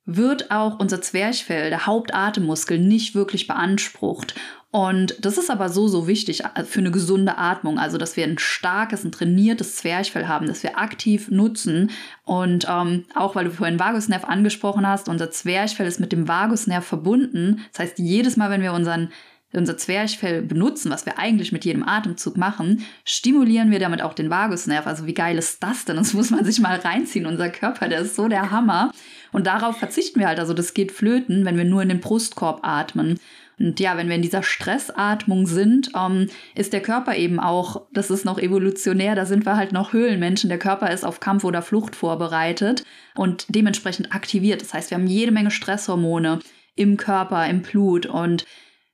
[0.06, 4.34] wird auch unser Zwerchfell, der Hauptatemmuskel, nicht wirklich beansprucht.
[4.72, 7.78] Und das ist aber so, so wichtig äh, für eine gesunde Atmung.
[7.78, 11.90] Also, dass wir ein starkes, ein trainiertes Zwerchfell haben, das wir aktiv nutzen.
[12.24, 16.84] Und ähm, auch weil du vorhin Vagusnerv angesprochen hast, unser Zwerchfell ist mit dem Vagusnerv
[16.84, 17.64] verbunden.
[17.72, 19.10] Das heißt, jedes Mal, wenn wir unseren
[19.52, 24.30] unser Zwerchfell benutzen, was wir eigentlich mit jedem Atemzug machen, stimulieren wir damit auch den
[24.30, 24.86] Vagusnerv.
[24.86, 25.96] Also wie geil ist das denn?
[25.96, 27.26] Das muss man sich mal reinziehen.
[27.26, 28.92] Unser Körper, der ist so der Hammer.
[29.32, 30.38] Und darauf verzichten wir halt.
[30.38, 33.18] Also das geht flöten, wenn wir nur in den Brustkorb atmen.
[33.58, 38.10] Und ja, wenn wir in dieser Stressatmung sind, ähm, ist der Körper eben auch, das
[38.10, 40.48] ist noch evolutionär, da sind wir halt noch Höhlenmenschen.
[40.48, 42.84] Der Körper ist auf Kampf oder Flucht vorbereitet
[43.14, 44.62] und dementsprechend aktiviert.
[44.62, 46.38] Das heißt, wir haben jede Menge Stresshormone
[46.74, 48.46] im Körper, im Blut und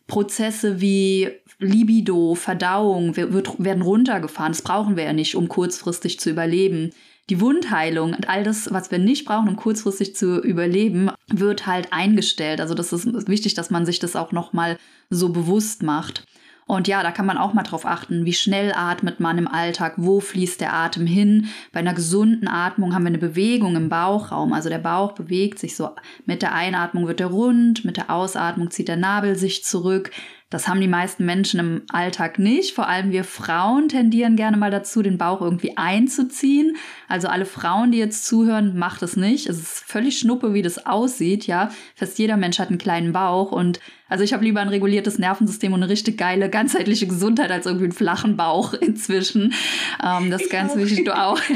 [0.06, 4.52] Prozesse wie Libido, Verdauung wird, werden runtergefahren.
[4.52, 6.92] Das brauchen wir ja nicht, um kurzfristig zu überleben
[7.28, 11.92] die Wundheilung und all das, was wir nicht brauchen, um kurzfristig zu überleben, wird halt
[11.92, 12.60] eingestellt.
[12.60, 14.78] Also das ist wichtig, dass man sich das auch nochmal
[15.10, 16.24] so bewusst macht.
[16.68, 19.94] Und ja, da kann man auch mal drauf achten, wie schnell atmet man im Alltag,
[19.98, 21.46] wo fließt der Atem hin.
[21.72, 25.76] Bei einer gesunden Atmung haben wir eine Bewegung im Bauchraum, also der Bauch bewegt sich
[25.76, 25.90] so.
[26.24, 30.10] Mit der Einatmung wird er rund, mit der Ausatmung zieht der Nabel sich zurück.
[30.48, 32.72] Das haben die meisten Menschen im Alltag nicht.
[32.72, 36.76] Vor allem wir Frauen tendieren gerne mal dazu, den Bauch irgendwie einzuziehen.
[37.08, 39.48] Also alle Frauen, die jetzt zuhören, macht es nicht.
[39.48, 41.70] Es ist völlig schnuppe, wie das aussieht, ja.
[41.96, 45.72] Fast jeder Mensch hat einen kleinen Bauch und also ich habe lieber ein reguliertes Nervensystem
[45.72, 49.52] und eine richtig geile ganzheitliche Gesundheit als irgendwie einen flachen Bauch inzwischen.
[50.00, 51.40] Ähm, das ist ganz wichtig, du auch.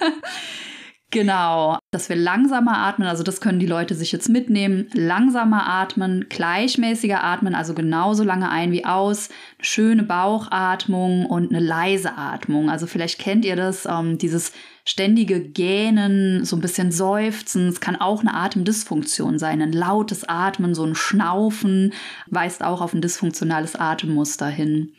[1.10, 4.90] Genau, dass wir langsamer atmen, also das können die Leute sich jetzt mitnehmen.
[4.92, 9.30] Langsamer atmen, gleichmäßiger atmen, also genauso lange ein wie aus.
[9.56, 12.68] Eine schöne Bauchatmung und eine leise Atmung.
[12.68, 14.52] Also vielleicht kennt ihr das, ähm, dieses
[14.84, 17.68] ständige Gähnen, so ein bisschen Seufzen.
[17.68, 19.62] Es kann auch eine Atemdysfunktion sein.
[19.62, 21.94] Ein lautes Atmen, so ein Schnaufen
[22.26, 24.92] weist auch auf ein dysfunktionales Atemmuster hin.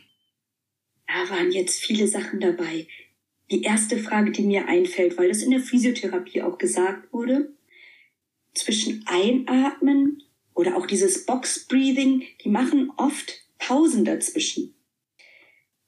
[1.05, 2.87] Da waren jetzt viele Sachen dabei
[3.51, 7.51] die erste Frage, die mir einfällt, weil das in der Physiotherapie auch gesagt wurde,
[8.53, 14.75] zwischen Einatmen oder auch dieses Box Breathing, die machen oft Pausen dazwischen.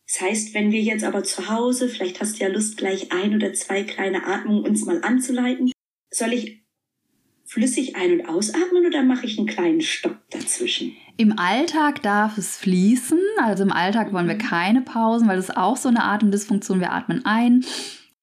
[0.07, 3.35] Das heißt, wenn wir jetzt aber zu Hause, vielleicht hast du ja Lust, gleich ein
[3.35, 5.71] oder zwei kleine Atmungen uns mal anzuleiten,
[6.09, 6.60] soll ich
[7.51, 10.93] flüssig ein- und ausatmen oder mache ich einen kleinen Stopp dazwischen?
[11.17, 13.19] Im Alltag darf es fließen.
[13.43, 14.39] Also im Alltag wollen wir mhm.
[14.39, 16.79] keine Pausen, weil das ist auch so eine Atemdysfunktion.
[16.79, 17.65] Wir atmen ein,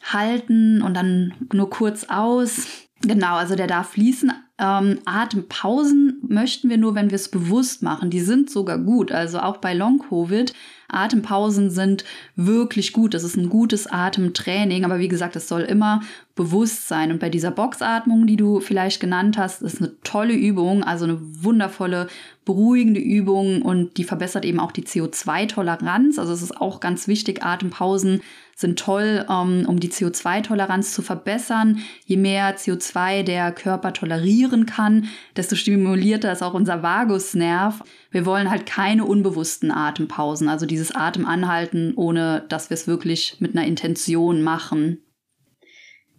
[0.02, 2.88] halten und dann nur kurz aus.
[3.02, 4.32] Genau, also der darf fließen.
[4.58, 8.08] Ähm, Atempausen möchten wir nur, wenn wir es bewusst machen.
[8.08, 9.12] Die sind sogar gut.
[9.12, 10.54] Also auch bei Long-Covid
[10.88, 13.14] Atempausen sind wirklich gut.
[13.14, 14.84] Das ist ein gutes Atemtraining.
[14.84, 16.00] Aber wie gesagt, es soll immer
[16.34, 17.12] bewusst sein.
[17.12, 21.18] Und bei dieser Boxatmung, die du vielleicht genannt hast, ist eine tolle Übung, also eine
[21.20, 22.08] wundervolle,
[22.44, 26.18] beruhigende Übung und die verbessert eben auch die CO2-Toleranz.
[26.18, 28.22] Also es ist auch ganz wichtig, Atempausen
[28.58, 31.80] sind toll, um, ähm, um die CO2-Toleranz zu verbessern.
[32.06, 37.84] Je mehr CO2 der Körper tolerieren kann, desto stimulierter ist auch unser Vagusnerv.
[38.10, 43.56] Wir wollen halt keine unbewussten Atempausen, also dieses Atemanhalten, ohne dass wir es wirklich mit
[43.56, 45.04] einer Intention machen.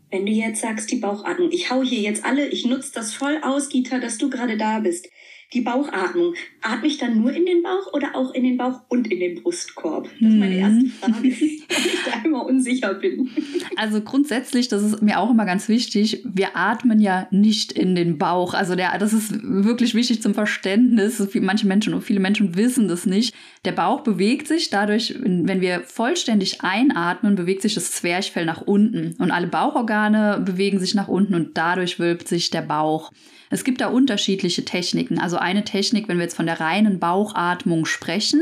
[0.10, 3.38] Wenn du jetzt sagst, die Bauchatmung, ich hau hier jetzt alle, ich nutze das voll
[3.44, 5.10] aus, Gita, dass du gerade da bist
[5.54, 6.36] die Bauchatmung.
[6.62, 9.42] Atme ich dann nur in den Bauch oder auch in den Bauch und in den
[9.42, 10.04] Brustkorb?
[10.04, 10.60] Das ist meine hm.
[10.60, 13.30] erste Frage, weil ich da immer unsicher bin.
[13.76, 18.18] Also grundsätzlich, das ist mir auch immer ganz wichtig, wir atmen ja nicht in den
[18.18, 18.54] Bauch.
[18.54, 21.28] Also der, das ist wirklich wichtig zum Verständnis.
[21.36, 23.34] Manche Menschen und viele Menschen wissen das nicht.
[23.66, 29.16] Der Bauch bewegt sich dadurch, wenn wir vollständig einatmen, bewegt sich das Zwerchfell nach unten
[29.20, 33.12] und alle Bauchorgane bewegen sich nach unten und dadurch wölbt sich der Bauch.
[33.50, 35.20] Es gibt da unterschiedliche Techniken.
[35.20, 38.42] Also eine Technik, wenn wir jetzt von der reinen Bauchatmung sprechen,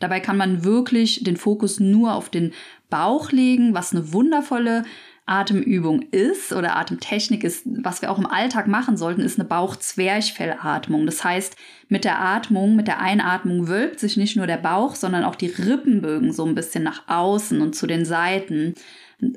[0.00, 2.52] dabei kann man wirklich den Fokus nur auf den
[2.90, 4.84] Bauch legen, was eine wundervolle
[5.28, 11.06] Atemübung ist oder Atemtechnik ist, was wir auch im Alltag machen sollten, ist eine Bauchzwerchfellatmung.
[11.06, 11.56] Das heißt,
[11.88, 15.46] mit der Atmung, mit der Einatmung wölbt sich nicht nur der Bauch, sondern auch die
[15.46, 18.74] Rippenbögen so ein bisschen nach außen und zu den Seiten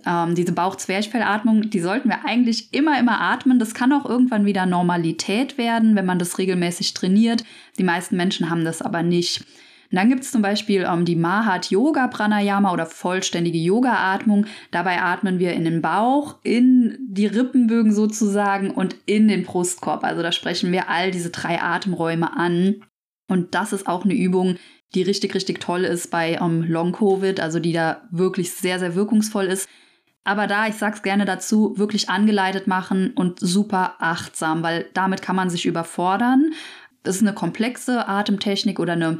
[0.06, 3.58] ähm, diese Bauch-Zwerchfellatmung, die sollten wir eigentlich immer, immer atmen.
[3.58, 7.44] Das kann auch irgendwann wieder Normalität werden, wenn man das regelmäßig trainiert.
[7.80, 9.44] Die meisten Menschen haben das aber nicht.
[9.92, 14.46] Und dann gibt es zum Beispiel ähm, die Mahat Yoga Pranayama oder vollständige Yoga-Atmung.
[14.72, 20.06] Dabei atmen wir in den Bauch, in die Rippenbögen sozusagen und in den Brustkorb.
[20.06, 22.84] Also da sprechen wir all diese drei Atemräume an.
[23.28, 24.56] Und das ist auch eine Übung,
[24.96, 29.46] die richtig, richtig toll ist bei ähm, Long-Covid, also die da wirklich sehr, sehr wirkungsvoll
[29.46, 29.68] ist.
[30.24, 35.36] Aber da, ich sag's gerne dazu, wirklich angeleitet machen und super achtsam, weil damit kann
[35.36, 36.52] man sich überfordern.
[37.04, 39.20] Das ist eine komplexe Atemtechnik oder eine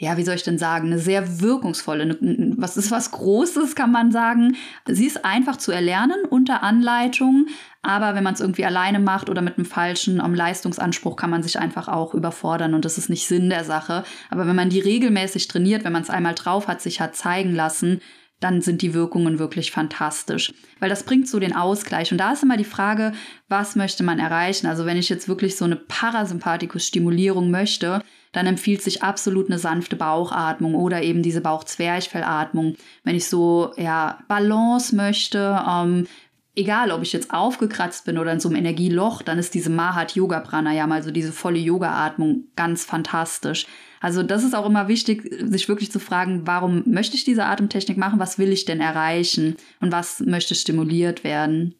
[0.00, 3.92] ja, wie soll ich denn sagen, eine sehr wirkungsvolle, eine, was ist was Großes, kann
[3.92, 4.56] man sagen.
[4.86, 7.48] Sie ist einfach zu erlernen unter Anleitung,
[7.82, 11.42] aber wenn man es irgendwie alleine macht oder mit einem falschen um, Leistungsanspruch, kann man
[11.42, 14.04] sich einfach auch überfordern und das ist nicht Sinn der Sache.
[14.30, 17.54] Aber wenn man die regelmäßig trainiert, wenn man es einmal drauf hat, sich hat zeigen
[17.54, 18.00] lassen,
[18.40, 20.50] dann sind die Wirkungen wirklich fantastisch.
[20.78, 22.10] Weil das bringt so den Ausgleich.
[22.10, 23.12] Und da ist immer die Frage,
[23.50, 24.66] was möchte man erreichen?
[24.66, 29.96] Also wenn ich jetzt wirklich so eine Parasympathikus-Stimulierung möchte, dann empfiehlt sich absolut eine sanfte
[29.96, 32.76] Bauchatmung oder eben diese Bauchzwerchfellatmung.
[33.04, 36.06] Wenn ich so, ja, Balance möchte, ähm,
[36.54, 40.14] egal ob ich jetzt aufgekratzt bin oder in so einem Energieloch, dann ist diese Mahat
[40.14, 43.66] Yoga Pranayama, also diese volle Yoga-Atmung, ganz fantastisch.
[44.00, 47.98] Also das ist auch immer wichtig, sich wirklich zu fragen, warum möchte ich diese Atemtechnik
[47.98, 48.18] machen?
[48.18, 49.56] Was will ich denn erreichen?
[49.80, 51.74] Und was möchte stimuliert werden?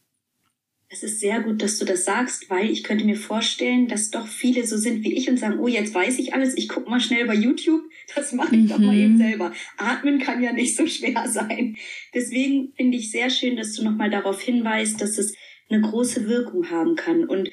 [0.92, 4.26] Es ist sehr gut, dass du das sagst, weil ich könnte mir vorstellen, dass doch
[4.26, 6.98] viele so sind wie ich und sagen, oh, jetzt weiß ich alles, ich gucke mal
[6.98, 7.82] schnell bei YouTube,
[8.16, 8.68] das mache ich mhm.
[8.68, 9.18] doch mal eben mhm.
[9.18, 9.52] selber.
[9.76, 11.76] Atmen kann ja nicht so schwer sein.
[12.12, 15.36] Deswegen finde ich sehr schön, dass du nochmal darauf hinweist, dass es
[15.68, 17.24] eine große Wirkung haben kann.
[17.24, 17.52] Und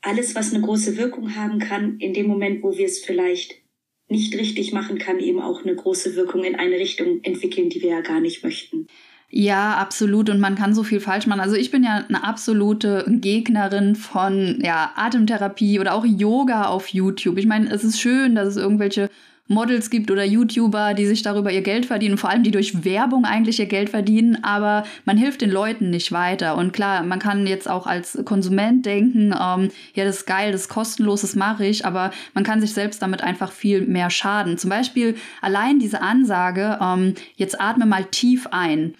[0.00, 3.62] alles, was eine große Wirkung haben kann, in dem Moment, wo wir es vielleicht
[4.08, 7.90] nicht richtig machen, kann eben auch eine große Wirkung in eine Richtung entwickeln, die wir
[7.90, 8.88] ja gar nicht möchten.
[9.34, 10.28] Ja, absolut.
[10.28, 11.40] Und man kann so viel falsch machen.
[11.40, 17.38] Also ich bin ja eine absolute Gegnerin von ja, Atemtherapie oder auch Yoga auf YouTube.
[17.38, 19.08] Ich meine, es ist schön, dass es irgendwelche
[19.48, 23.24] Models gibt oder YouTuber, die sich darüber ihr Geld verdienen, vor allem die durch Werbung
[23.24, 26.56] eigentlich ihr Geld verdienen, aber man hilft den Leuten nicht weiter.
[26.56, 30.62] Und klar, man kann jetzt auch als Konsument denken, ähm, ja, das ist geil, das
[30.62, 34.58] ist kostenlos, das mache ich, aber man kann sich selbst damit einfach viel mehr schaden.
[34.58, 38.94] Zum Beispiel allein diese Ansage, ähm, jetzt atme mal tief ein.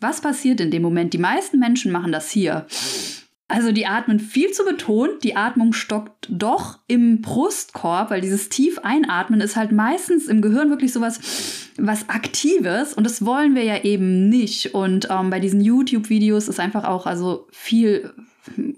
[0.00, 1.12] Was passiert in dem Moment?
[1.12, 2.66] Die meisten Menschen machen das hier.
[3.50, 8.78] Also die atmen viel zu betont, die Atmung stockt doch im Brustkorb, weil dieses tief
[8.80, 11.18] einatmen ist halt meistens im Gehirn wirklich sowas
[11.78, 14.74] was Aktives und das wollen wir ja eben nicht.
[14.74, 18.12] Und ähm, bei diesen YouTube-Videos ist einfach auch also viel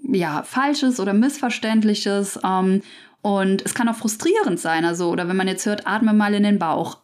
[0.09, 2.81] ja Falsches oder Missverständliches ähm,
[3.21, 4.85] und es kann auch frustrierend sein.
[4.85, 6.99] Also oder wenn man jetzt hört, atme mal in den Bauch.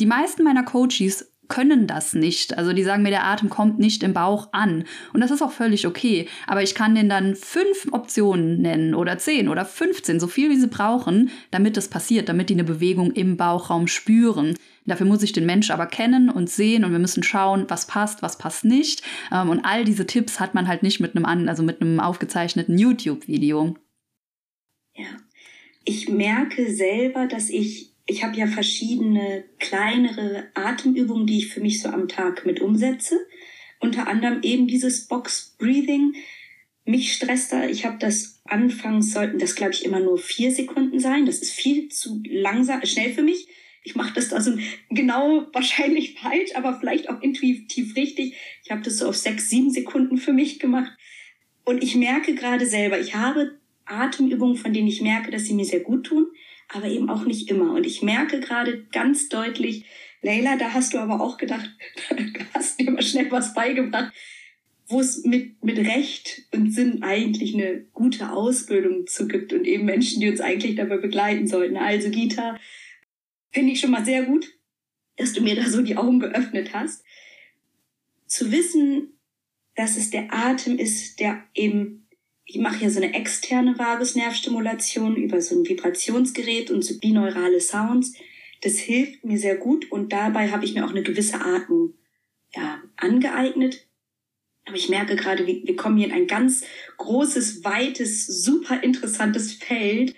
[0.00, 2.56] Die meisten meiner Coaches können das nicht.
[2.58, 4.84] Also die sagen mir, der Atem kommt nicht im Bauch an.
[5.12, 6.28] Und das ist auch völlig okay.
[6.46, 10.56] Aber ich kann denen dann fünf Optionen nennen oder zehn oder 15, so viel wie
[10.56, 14.54] sie brauchen, damit das passiert, damit die eine Bewegung im Bauchraum spüren.
[14.86, 18.22] Dafür muss ich den Mensch aber kennen und sehen und wir müssen schauen, was passt,
[18.22, 19.02] was passt nicht.
[19.32, 22.78] Ähm, und all diese Tipps hat man halt nicht mit einem, also mit einem aufgezeichneten
[22.78, 23.76] YouTube-Video.
[24.94, 25.06] Ja.
[25.86, 31.80] Ich merke selber, dass ich ich habe ja verschiedene kleinere Atemübungen, die ich für mich
[31.80, 33.18] so am Tag mit umsetze.
[33.80, 36.14] Unter anderem eben dieses Box Breathing.
[36.84, 40.98] Mich stresst da, ich habe das anfangs, sollten das glaube ich immer nur vier Sekunden
[40.98, 41.24] sein.
[41.24, 43.48] Das ist viel zu langsam, schnell für mich.
[43.82, 44.56] Ich mache das also
[44.90, 48.34] genau wahrscheinlich falsch, aber vielleicht auch intuitiv richtig.
[48.62, 50.92] Ich habe das so auf sechs, sieben Sekunden für mich gemacht.
[51.64, 55.64] Und ich merke gerade selber, ich habe Atemübungen, von denen ich merke, dass sie mir
[55.64, 56.26] sehr gut tun
[56.68, 57.72] aber eben auch nicht immer.
[57.74, 59.84] Und ich merke gerade ganz deutlich,
[60.22, 61.70] Leila, da hast du aber auch gedacht,
[62.10, 62.16] da
[62.54, 64.12] hast dir mal schnell was beigebracht,
[64.86, 69.84] wo es mit, mit Recht und Sinn eigentlich eine gute Ausbildung zu gibt und eben
[69.84, 71.76] Menschen, die uns eigentlich dabei begleiten sollten.
[71.76, 72.58] Also Gita,
[73.50, 74.46] finde ich schon mal sehr gut,
[75.16, 77.04] dass du mir da so die Augen geöffnet hast.
[78.26, 79.18] Zu wissen,
[79.74, 82.03] dass es der Atem ist, der eben
[82.54, 88.14] ich mache hier so eine externe Vagusnervstimulation über so ein Vibrationsgerät und so binaurale Sounds.
[88.62, 91.94] Das hilft mir sehr gut und dabei habe ich mir auch eine gewisse Atmung
[92.54, 93.88] ja, angeeignet.
[94.66, 96.64] Aber ich merke gerade, wir, wir kommen hier in ein ganz
[96.96, 100.14] großes, weites, super interessantes Feld.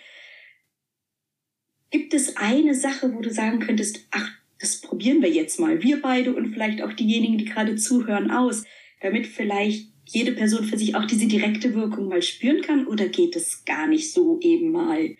[1.90, 6.02] Gibt es eine Sache, wo du sagen könntest, ach, das probieren wir jetzt mal, wir
[6.02, 8.64] beide und vielleicht auch diejenigen, die gerade zuhören, aus,
[9.00, 13.36] damit vielleicht jede Person für sich auch diese direkte Wirkung mal spüren kann oder geht
[13.36, 15.16] es gar nicht so eben mal?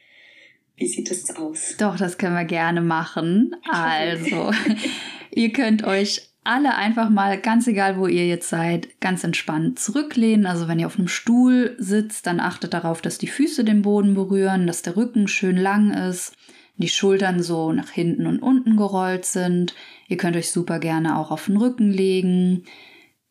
[0.77, 1.77] Wie sieht es aus?
[1.79, 3.57] Doch, das können wir gerne machen.
[3.69, 4.53] Also,
[5.35, 10.47] ihr könnt euch alle einfach mal, ganz egal wo ihr jetzt seid, ganz entspannt zurücklehnen.
[10.47, 14.15] Also wenn ihr auf einem Stuhl sitzt, dann achtet darauf, dass die Füße den Boden
[14.15, 16.37] berühren, dass der Rücken schön lang ist,
[16.77, 19.75] die Schultern so nach hinten und unten gerollt sind.
[20.09, 22.65] Ihr könnt euch super gerne auch auf den Rücken legen.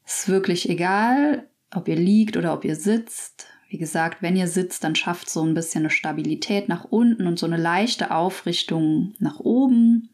[0.06, 3.48] Ist wirklich egal, ob ihr liegt oder ob ihr sitzt.
[3.70, 7.40] Wie gesagt, wenn ihr sitzt, dann schafft so ein bisschen eine Stabilität nach unten und
[7.40, 10.10] so eine leichte Aufrichtung nach oben.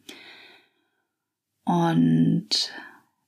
[1.66, 2.74] Und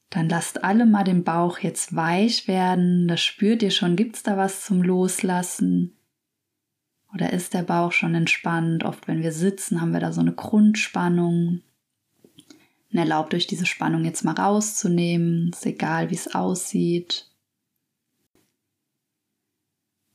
[0.10, 3.08] dann lasst alle mal den Bauch jetzt weich werden.
[3.08, 3.96] Das spürt ihr schon.
[3.96, 5.98] Gibt es da was zum Loslassen?
[7.14, 8.84] Oder ist der Bauch schon entspannt?
[8.84, 11.62] Oft, wenn wir sitzen, haben wir da so eine Grundspannung.
[12.94, 15.50] Und erlaubt euch diese Spannung jetzt mal rauszunehmen.
[15.52, 17.28] Ist egal, wie es aussieht.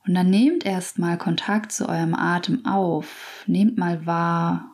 [0.07, 3.43] Und dann nehmt erstmal Kontakt zu eurem Atem auf.
[3.49, 4.71] Nehmt mal wahr,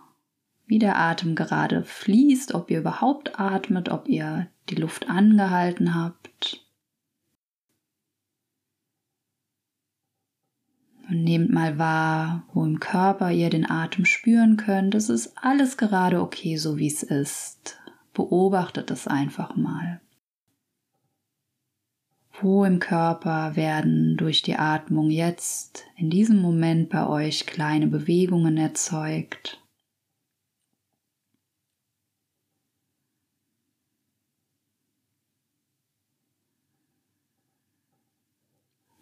[0.66, 6.60] wie der Atem gerade fließt, ob ihr überhaupt atmet, ob ihr die Luft angehalten habt.
[11.08, 14.94] Und nehmt mal wahr, wo im Körper ihr den Atem spüren könnt.
[14.94, 17.78] Es ist alles gerade okay, so wie es ist.
[18.14, 20.00] Beobachtet es einfach mal.
[22.40, 28.56] Wo im Körper werden durch die Atmung jetzt in diesem Moment bei euch kleine Bewegungen
[28.56, 29.60] erzeugt?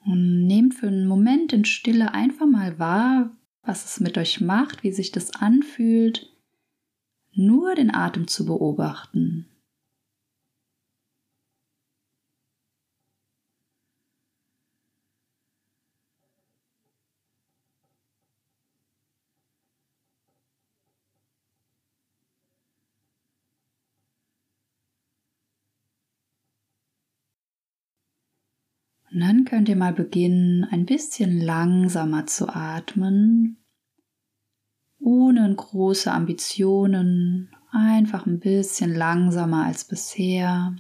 [0.04, 3.30] Und nehmt für einen Moment in Stille einfach mal wahr,
[3.62, 6.31] was es mit euch macht, wie sich das anfühlt,
[7.32, 9.48] nur den Atem zu beobachten.
[29.12, 33.61] Und dann könnt ihr mal beginnen, ein bisschen langsamer zu atmen,
[35.02, 40.76] ohne große Ambitionen, einfach ein bisschen langsamer als bisher.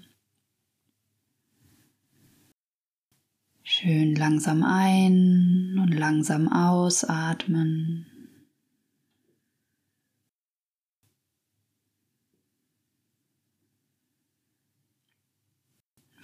[3.64, 8.06] Schön langsam ein und langsam ausatmen.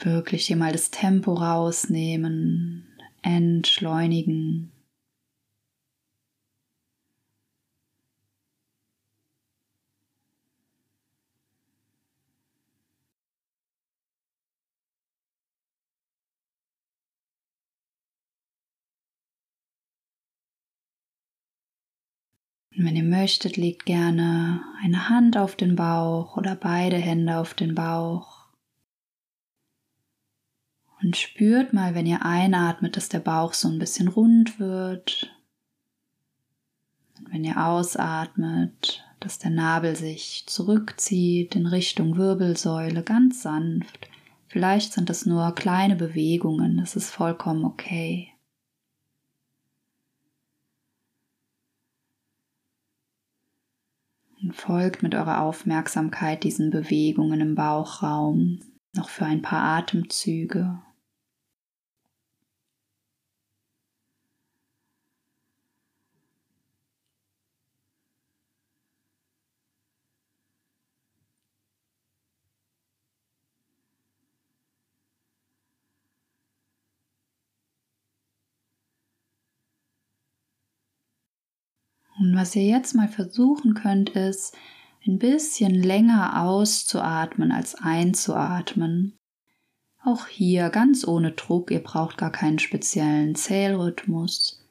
[0.00, 2.86] Wirklich hier mal das Tempo rausnehmen,
[3.22, 4.70] entschleunigen.
[22.78, 27.52] Und wenn ihr möchtet, legt gerne eine Hand auf den Bauch oder beide Hände auf
[27.52, 28.46] den Bauch.
[31.02, 35.28] Und spürt mal, wenn ihr einatmet, dass der Bauch so ein bisschen rund wird.
[37.18, 44.08] Und wenn ihr ausatmet, dass der Nabel sich zurückzieht in Richtung Wirbelsäule, ganz sanft.
[44.46, 48.28] Vielleicht sind es nur kleine Bewegungen, das ist vollkommen okay.
[54.60, 58.60] Folgt mit eurer Aufmerksamkeit diesen Bewegungen im Bauchraum
[58.94, 60.80] noch für ein paar Atemzüge.
[82.18, 84.56] Und was ihr jetzt mal versuchen könnt, ist
[85.06, 89.16] ein bisschen länger auszuatmen als einzuatmen.
[90.04, 94.64] Auch hier ganz ohne Druck, ihr braucht gar keinen speziellen Zählrhythmus.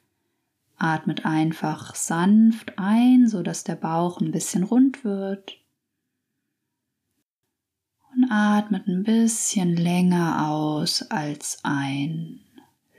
[0.76, 5.58] Atmet einfach sanft ein, so dass der Bauch ein bisschen rund wird.
[8.14, 12.40] Und atmet ein bisschen länger aus als ein.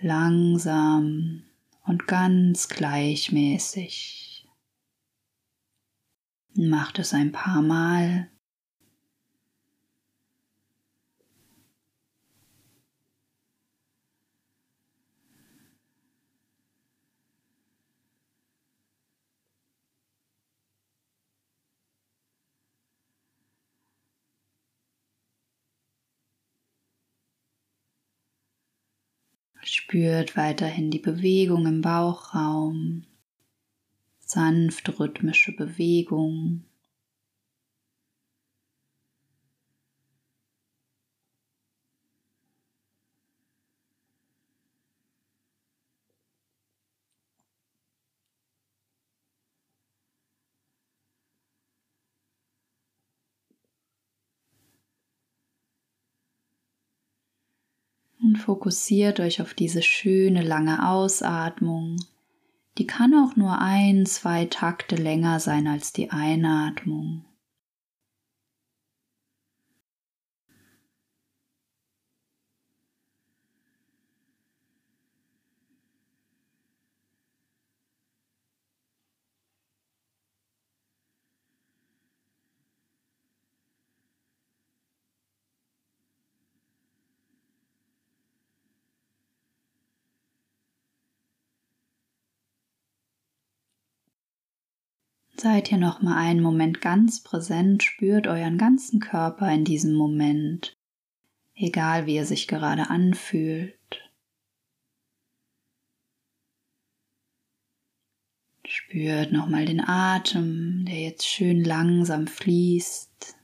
[0.01, 1.43] Langsam
[1.85, 4.28] und ganz gleichmäßig.
[6.61, 8.29] Macht es ein paar Mal.
[29.63, 33.05] Spürt weiterhin die Bewegung im Bauchraum
[34.29, 36.63] sanft rhythmische Bewegung.
[58.21, 61.97] Und fokussiert euch auf diese schöne lange Ausatmung
[62.79, 67.25] die kann auch nur ein, zwei Takte länger sein als die Einatmung.
[95.41, 100.77] Seid ihr noch mal einen Moment ganz präsent, spürt euren ganzen Körper in diesem Moment,
[101.55, 103.79] egal wie er sich gerade anfühlt.
[108.67, 113.37] Spürt noch mal den Atem, der jetzt schön langsam fließt.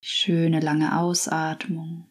[0.00, 2.08] Schöne lange Ausatmung.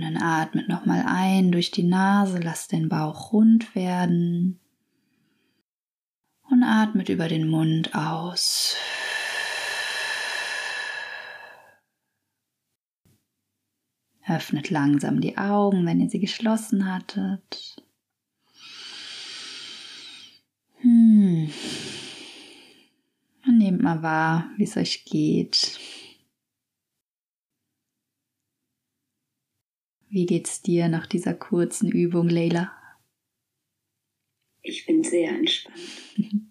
[0.00, 4.60] Dann atmet nochmal ein durch die Nase, lasst den Bauch rund werden
[6.50, 8.76] und atmet über den Mund aus.
[14.26, 17.82] Öffnet langsam die Augen, wenn ihr sie geschlossen hattet.
[20.80, 21.50] Hm.
[23.46, 25.78] Und nehmt mal wahr, wie es euch geht.
[30.10, 32.72] Wie geht's dir nach dieser kurzen Übung, Leila?
[34.62, 35.78] Ich bin sehr entspannt.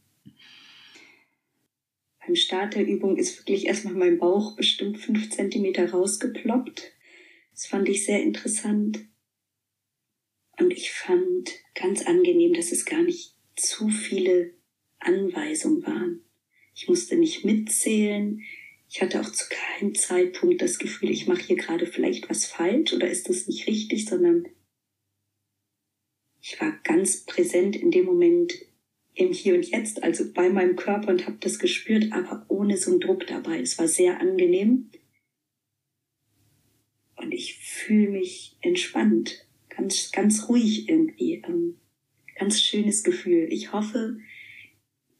[2.25, 6.91] Beim Start der Übung ist wirklich erstmal mein Bauch bestimmt fünf Zentimeter rausgeploppt.
[7.51, 8.99] Das fand ich sehr interessant.
[10.59, 14.53] Und ich fand ganz angenehm, dass es gar nicht zu viele
[14.99, 16.21] Anweisungen waren.
[16.75, 18.43] Ich musste nicht mitzählen.
[18.89, 22.93] Ich hatte auch zu keinem Zeitpunkt das Gefühl, ich mache hier gerade vielleicht was falsch
[22.93, 24.47] oder ist das nicht richtig, sondern
[26.41, 28.53] ich war ganz präsent in dem Moment
[29.13, 32.91] im Hier und Jetzt, also bei meinem Körper und habe das gespürt, aber ohne so
[32.91, 33.59] einen Druck dabei.
[33.59, 34.91] Es war sehr angenehm
[37.17, 41.43] und ich fühle mich entspannt, ganz, ganz ruhig irgendwie.
[41.45, 41.77] Ähm,
[42.35, 43.47] ganz schönes Gefühl.
[43.51, 44.19] Ich hoffe,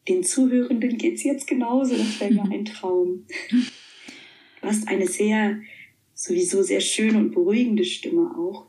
[0.08, 1.96] den Zuhörenden geht es jetzt genauso.
[1.96, 3.26] Das wäre mir ein Traum.
[3.50, 5.60] Du hast eine sehr,
[6.14, 8.66] sowieso sehr schöne und beruhigende Stimme auch.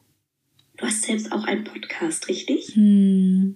[0.77, 2.75] Du hast selbst auch einen Podcast, richtig?
[2.75, 3.55] Hm.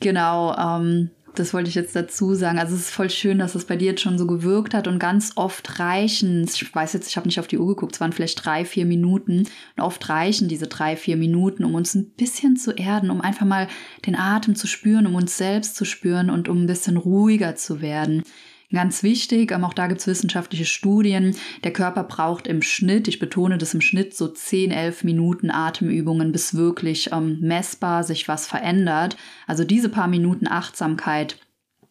[0.00, 2.58] Genau, ähm, das wollte ich jetzt dazu sagen.
[2.58, 4.98] Also es ist voll schön, dass es bei dir jetzt schon so gewirkt hat und
[4.98, 8.12] ganz oft reichen, ich weiß jetzt, ich habe nicht auf die Uhr geguckt, es waren
[8.12, 12.56] vielleicht drei, vier Minuten und oft reichen diese drei, vier Minuten, um uns ein bisschen
[12.56, 13.68] zu erden, um einfach mal
[14.06, 17.80] den Atem zu spüren, um uns selbst zu spüren und um ein bisschen ruhiger zu
[17.80, 18.22] werden.
[18.72, 23.18] Ganz wichtig, ähm, auch da gibt es wissenschaftliche Studien, der Körper braucht im Schnitt, ich
[23.18, 28.46] betone das im Schnitt, so 10, 11 Minuten Atemübungen, bis wirklich ähm, messbar sich was
[28.46, 29.16] verändert.
[29.46, 31.36] Also diese paar Minuten Achtsamkeit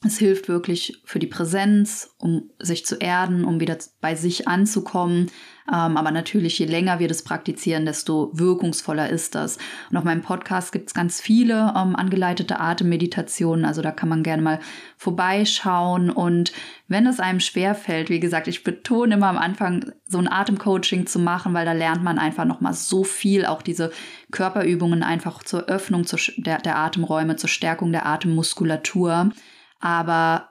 [0.04, 5.30] es hilft wirklich für die Präsenz, um sich zu erden, um wieder bei sich anzukommen.
[5.72, 9.58] Ähm, aber natürlich, je länger wir das praktizieren, desto wirkungsvoller ist das.
[9.90, 13.64] Und auf meinem Podcast gibt es ganz viele ähm, angeleitete Atemmeditationen.
[13.64, 14.60] Also da kann man gerne mal
[14.98, 16.10] vorbeischauen.
[16.10, 16.52] Und
[16.90, 21.20] wenn es einem schwerfällt, wie gesagt, ich betone immer am Anfang, so ein Atemcoaching zu
[21.20, 23.92] machen, weil da lernt man einfach nochmal so viel, auch diese
[24.32, 29.32] Körperübungen einfach zur Öffnung zur, der, der Atemräume, zur Stärkung der Atemmuskulatur.
[29.80, 30.51] Aber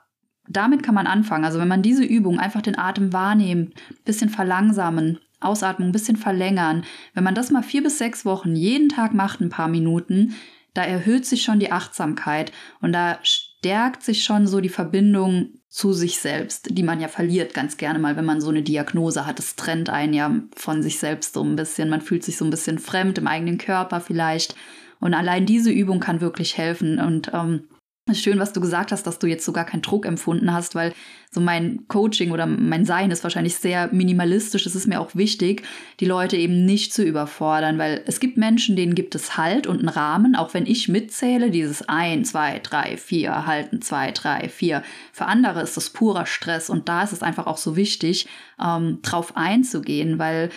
[0.50, 1.44] damit kann man anfangen.
[1.44, 3.72] Also wenn man diese Übung einfach den Atem wahrnehmen,
[4.04, 6.84] bisschen verlangsamen, Ausatmung ein bisschen verlängern,
[7.14, 10.34] wenn man das mal vier bis sechs Wochen jeden Tag macht, ein paar Minuten,
[10.74, 15.92] da erhöht sich schon die Achtsamkeit und da stärkt sich schon so die Verbindung zu
[15.92, 19.38] sich selbst, die man ja verliert ganz gerne mal, wenn man so eine Diagnose hat.
[19.38, 21.88] Es trennt einen ja von sich selbst so ein bisschen.
[21.88, 24.56] Man fühlt sich so ein bisschen fremd im eigenen Körper vielleicht.
[24.98, 26.98] Und allein diese Übung kann wirklich helfen.
[26.98, 27.68] Und ähm,
[28.14, 30.92] Schön, was du gesagt hast, dass du jetzt sogar keinen Druck empfunden hast, weil
[31.30, 34.66] so mein Coaching oder mein Sein ist wahrscheinlich sehr minimalistisch.
[34.66, 35.62] Es ist mir auch wichtig,
[36.00, 39.78] die Leute eben nicht zu überfordern, weil es gibt Menschen, denen gibt es Halt und
[39.78, 44.82] einen Rahmen, auch wenn ich mitzähle, dieses ein, zwei, drei, vier, halten, zwei, drei, vier.
[45.12, 48.26] Für andere ist das purer Stress und da ist es einfach auch so wichtig,
[48.60, 50.50] ähm, drauf einzugehen, weil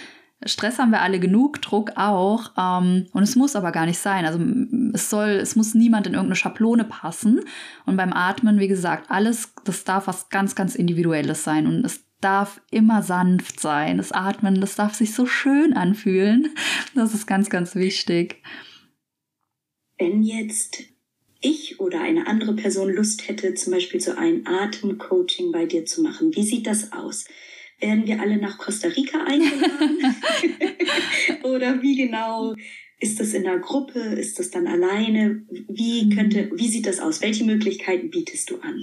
[0.46, 2.52] Stress haben wir alle genug, Druck auch.
[2.58, 4.26] Ähm, und es muss aber gar nicht sein.
[4.26, 4.40] Also
[4.94, 7.42] es soll, es muss niemand in irgendeine Schablone passen.
[7.86, 11.68] Und beim Atmen, wie gesagt, alles, das darf was ganz, ganz Individuelles sein.
[11.68, 13.98] Und es darf immer sanft sein.
[13.98, 16.56] Das Atmen, das darf sich so schön anfühlen.
[16.96, 18.42] Das ist ganz, ganz wichtig.
[19.98, 20.84] Wenn jetzt
[21.42, 26.02] ich oder eine andere Person Lust hätte, zum Beispiel so ein Atemcoaching bei dir zu
[26.02, 27.26] machen, wie sieht das aus?
[27.84, 30.16] Werden wir alle nach Costa Rica eingeladen?
[31.44, 32.56] oder wie genau
[33.02, 34.00] ist das in einer Gruppe?
[34.00, 35.46] Ist das dann alleine?
[35.68, 37.22] Wie könnte, wie sieht das aus?
[37.22, 38.82] Welche Möglichkeiten bietest du an?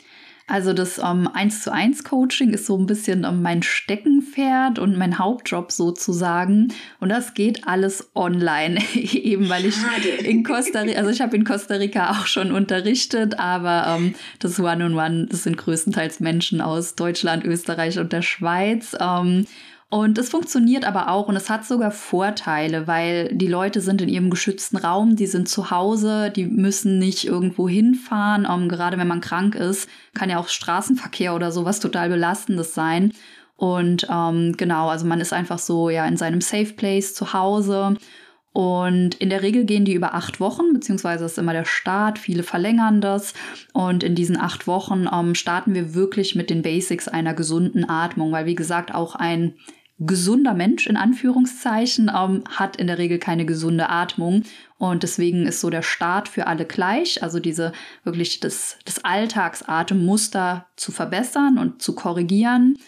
[0.50, 5.16] Also das 1 zu 1 Coaching ist so ein bisschen um, mein Steckenpferd und mein
[5.16, 6.72] Hauptjob sozusagen.
[6.98, 9.76] Und das geht alles online, eben weil ich
[10.24, 14.58] in Costa Rica, also ich habe in Costa Rica auch schon unterrichtet, aber um, das
[14.58, 18.96] One-on-One, das sind größtenteils Menschen aus Deutschland, Österreich und der Schweiz.
[18.98, 19.46] Um,
[19.92, 24.08] und es funktioniert aber auch und es hat sogar Vorteile, weil die Leute sind in
[24.08, 28.46] ihrem geschützten Raum, die sind zu Hause, die müssen nicht irgendwo hinfahren.
[28.46, 33.12] Um, gerade wenn man krank ist, kann ja auch Straßenverkehr oder sowas total belastendes sein.
[33.56, 37.96] Und ähm, genau, also man ist einfach so ja in seinem Safe Place zu Hause.
[38.52, 42.20] Und in der Regel gehen die über acht Wochen, beziehungsweise ist immer der Start.
[42.20, 43.34] Viele verlängern das.
[43.72, 48.30] Und in diesen acht Wochen ähm, starten wir wirklich mit den Basics einer gesunden Atmung,
[48.30, 49.54] weil wie gesagt auch ein
[50.00, 54.42] gesunder Mensch in Anführungszeichen ähm, hat in der Regel keine gesunde Atmung
[54.78, 57.72] und deswegen ist so der Start für alle gleich, also diese
[58.02, 62.78] wirklich das, das Alltagsatemmuster zu verbessern und zu korrigieren.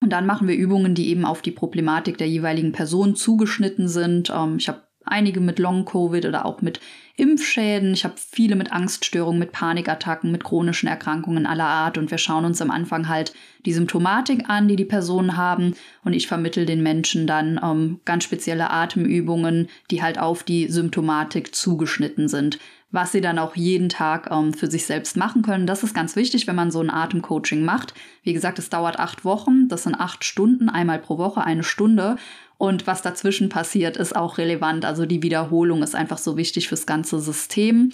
[0.00, 4.30] Und dann machen wir Übungen, die eben auf die Problematik der jeweiligen Person zugeschnitten sind.
[4.34, 6.80] Ähm, ich habe einige mit Long-Covid oder auch mit
[7.18, 7.92] Impfschäden.
[7.92, 11.98] Ich habe viele mit Angststörungen, mit Panikattacken, mit chronischen Erkrankungen aller Art.
[11.98, 13.32] Und wir schauen uns am Anfang halt
[13.66, 15.74] die Symptomatik an, die die Personen haben.
[16.04, 21.54] Und ich vermittel den Menschen dann ähm, ganz spezielle Atemübungen, die halt auf die Symptomatik
[21.54, 22.58] zugeschnitten sind
[22.90, 25.66] was sie dann auch jeden Tag ähm, für sich selbst machen können.
[25.66, 27.92] Das ist ganz wichtig, wenn man so ein Atemcoaching macht.
[28.22, 32.16] Wie gesagt, es dauert acht Wochen, das sind acht Stunden, einmal pro Woche eine Stunde.
[32.58, 34.84] Und was dazwischen passiert, ist auch relevant.
[34.84, 37.92] Also die Wiederholung ist einfach so wichtig fürs ganze System.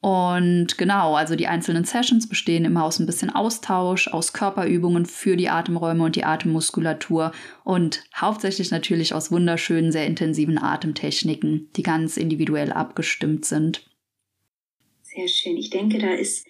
[0.00, 5.36] Und genau, also die einzelnen Sessions bestehen immer aus ein bisschen Austausch, aus Körperübungen für
[5.36, 7.32] die Atemräume und die Atemmuskulatur
[7.64, 13.86] und hauptsächlich natürlich aus wunderschönen, sehr intensiven Atemtechniken, die ganz individuell abgestimmt sind.
[15.02, 15.58] Sehr schön.
[15.58, 16.46] Ich denke, da ist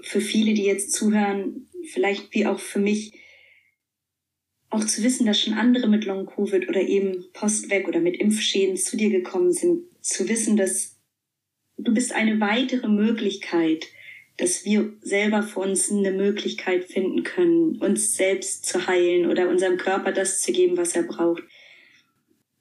[0.00, 3.12] für viele, die jetzt zuhören, vielleicht wie auch für mich,
[4.70, 8.96] auch zu wissen, dass schon andere mit Long-Covid oder eben Postweg oder mit Impfschäden zu
[8.96, 10.96] dir gekommen sind, zu wissen, dass
[11.76, 13.86] du bist eine weitere Möglichkeit,
[14.36, 19.76] dass wir selber für uns eine Möglichkeit finden können, uns selbst zu heilen oder unserem
[19.76, 21.42] Körper das zu geben, was er braucht.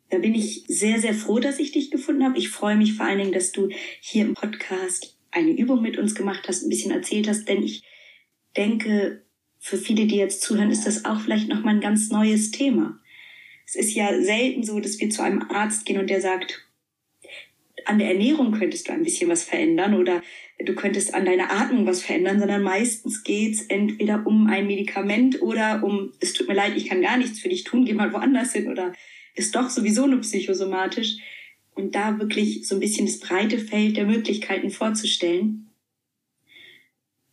[0.09, 2.37] Da bin ich sehr, sehr froh, dass ich dich gefunden habe.
[2.37, 3.69] Ich freue mich vor allen Dingen, dass du
[4.01, 7.83] hier im Podcast eine Übung mit uns gemacht hast, ein bisschen erzählt hast, denn ich
[8.57, 9.23] denke,
[9.59, 12.99] für viele, die jetzt zuhören, ist das auch vielleicht nochmal ein ganz neues Thema.
[13.65, 16.65] Es ist ja selten so, dass wir zu einem Arzt gehen und der sagt,
[17.85, 20.21] an der Ernährung könntest du ein bisschen was verändern oder
[20.63, 25.83] du könntest an deiner Atmung was verändern, sondern meistens geht's entweder um ein Medikament oder
[25.83, 28.53] um, es tut mir leid, ich kann gar nichts für dich tun, geh mal woanders
[28.53, 28.93] hin oder
[29.35, 31.17] ist doch sowieso nur psychosomatisch.
[31.75, 35.68] Und da wirklich so ein bisschen das breite Feld der Möglichkeiten vorzustellen.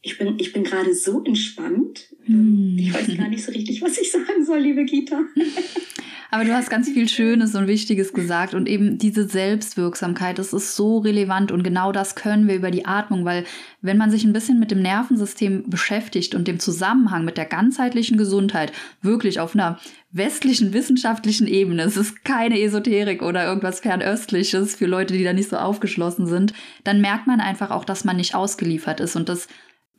[0.03, 2.15] Ich bin, ich bin gerade so entspannt.
[2.25, 2.77] Hm.
[2.79, 5.21] Ich weiß gar nicht so richtig, was ich sagen soll, liebe Gita.
[6.31, 10.75] Aber du hast ganz viel Schönes und Wichtiges gesagt und eben diese Selbstwirksamkeit, das ist
[10.75, 13.45] so relevant und genau das können wir über die Atmung, weil
[13.81, 18.19] wenn man sich ein bisschen mit dem Nervensystem beschäftigt und dem Zusammenhang mit der ganzheitlichen
[18.19, 18.73] Gesundheit
[19.03, 19.79] wirklich auf einer
[20.11, 25.51] westlichen wissenschaftlichen Ebene, es ist keine Esoterik oder irgendwas fernöstliches für Leute, die da nicht
[25.51, 29.47] so aufgeschlossen sind, dann merkt man einfach auch, dass man nicht ausgeliefert ist und das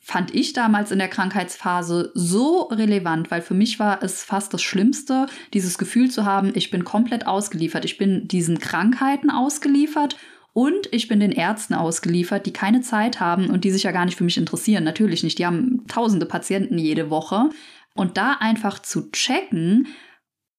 [0.08, 4.62] fand ich damals in der Krankheitsphase so relevant, weil für mich war es fast das
[4.62, 7.84] Schlimmste, dieses Gefühl zu haben, ich bin komplett ausgeliefert.
[7.84, 10.16] Ich bin diesen Krankheiten ausgeliefert
[10.54, 14.06] und ich bin den Ärzten ausgeliefert, die keine Zeit haben und die sich ja gar
[14.06, 14.86] nicht für mich interessieren.
[14.86, 15.40] Natürlich nicht.
[15.40, 17.50] Die haben tausende Patienten jede Woche.
[17.94, 19.88] Und da einfach zu checken,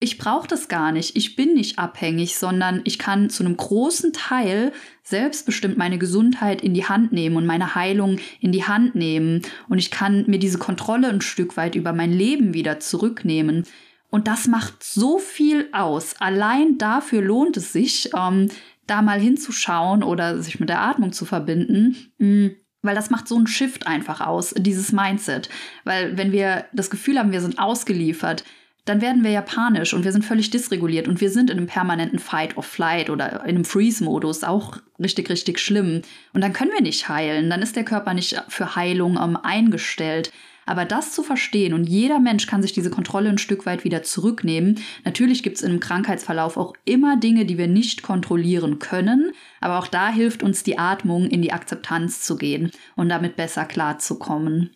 [0.01, 1.17] ich brauche das gar nicht.
[1.17, 4.73] Ich bin nicht abhängig, sondern ich kann zu einem großen Teil
[5.03, 9.43] selbstbestimmt meine Gesundheit in die Hand nehmen und meine Heilung in die Hand nehmen.
[9.69, 13.65] Und ich kann mir diese Kontrolle ein Stück weit über mein Leben wieder zurücknehmen.
[14.11, 16.15] Und das macht so viel aus.
[16.21, 18.49] Allein dafür lohnt es sich, ähm,
[18.87, 22.13] da mal hinzuschauen oder sich mit der Atmung zu verbinden.
[22.19, 22.53] Mhm.
[22.83, 25.49] Weil das macht so einen Shift einfach aus, dieses Mindset.
[25.85, 28.45] Weil wenn wir das Gefühl haben, wir sind ausgeliefert,
[28.89, 32.19] dann werden wir japanisch und wir sind völlig dysreguliert und wir sind in einem permanenten
[32.19, 36.03] Fight or Flight oder in einem Freeze-Modus, auch richtig, richtig schlimm.
[36.33, 40.33] Und dann können wir nicht heilen, dann ist der Körper nicht für Heilung ähm, eingestellt.
[40.65, 44.03] Aber das zu verstehen und jeder Mensch kann sich diese Kontrolle ein Stück weit wieder
[44.03, 44.79] zurücknehmen.
[45.03, 49.79] Natürlich gibt es in einem Krankheitsverlauf auch immer Dinge, die wir nicht kontrollieren können, aber
[49.79, 54.71] auch da hilft uns die Atmung, in die Akzeptanz zu gehen und damit besser klarzukommen.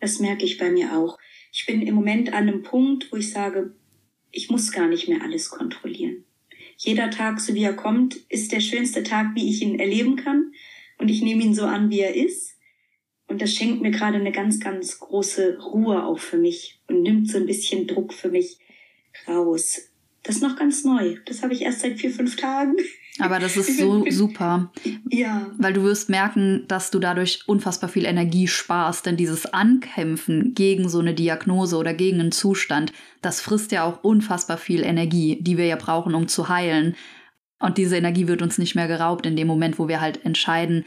[0.00, 1.18] Das merke ich bei mir auch.
[1.52, 3.74] Ich bin im Moment an einem Punkt, wo ich sage,
[4.30, 6.24] ich muss gar nicht mehr alles kontrollieren.
[6.78, 10.52] Jeder Tag, so wie er kommt, ist der schönste Tag, wie ich ihn erleben kann.
[10.98, 12.56] Und ich nehme ihn so an, wie er ist.
[13.28, 17.30] Und das schenkt mir gerade eine ganz, ganz große Ruhe auch für mich und nimmt
[17.30, 18.58] so ein bisschen Druck für mich
[19.28, 19.90] raus.
[20.22, 21.18] Das ist noch ganz neu.
[21.26, 22.76] Das habe ich erst seit vier, fünf Tagen.
[23.18, 24.72] Aber das ist so super.
[25.10, 25.50] Ja.
[25.58, 29.04] Weil du wirst merken, dass du dadurch unfassbar viel Energie sparst.
[29.04, 34.02] Denn dieses Ankämpfen gegen so eine Diagnose oder gegen einen Zustand, das frisst ja auch
[34.02, 36.96] unfassbar viel Energie, die wir ja brauchen, um zu heilen.
[37.58, 40.84] Und diese Energie wird uns nicht mehr geraubt in dem Moment, wo wir halt entscheiden,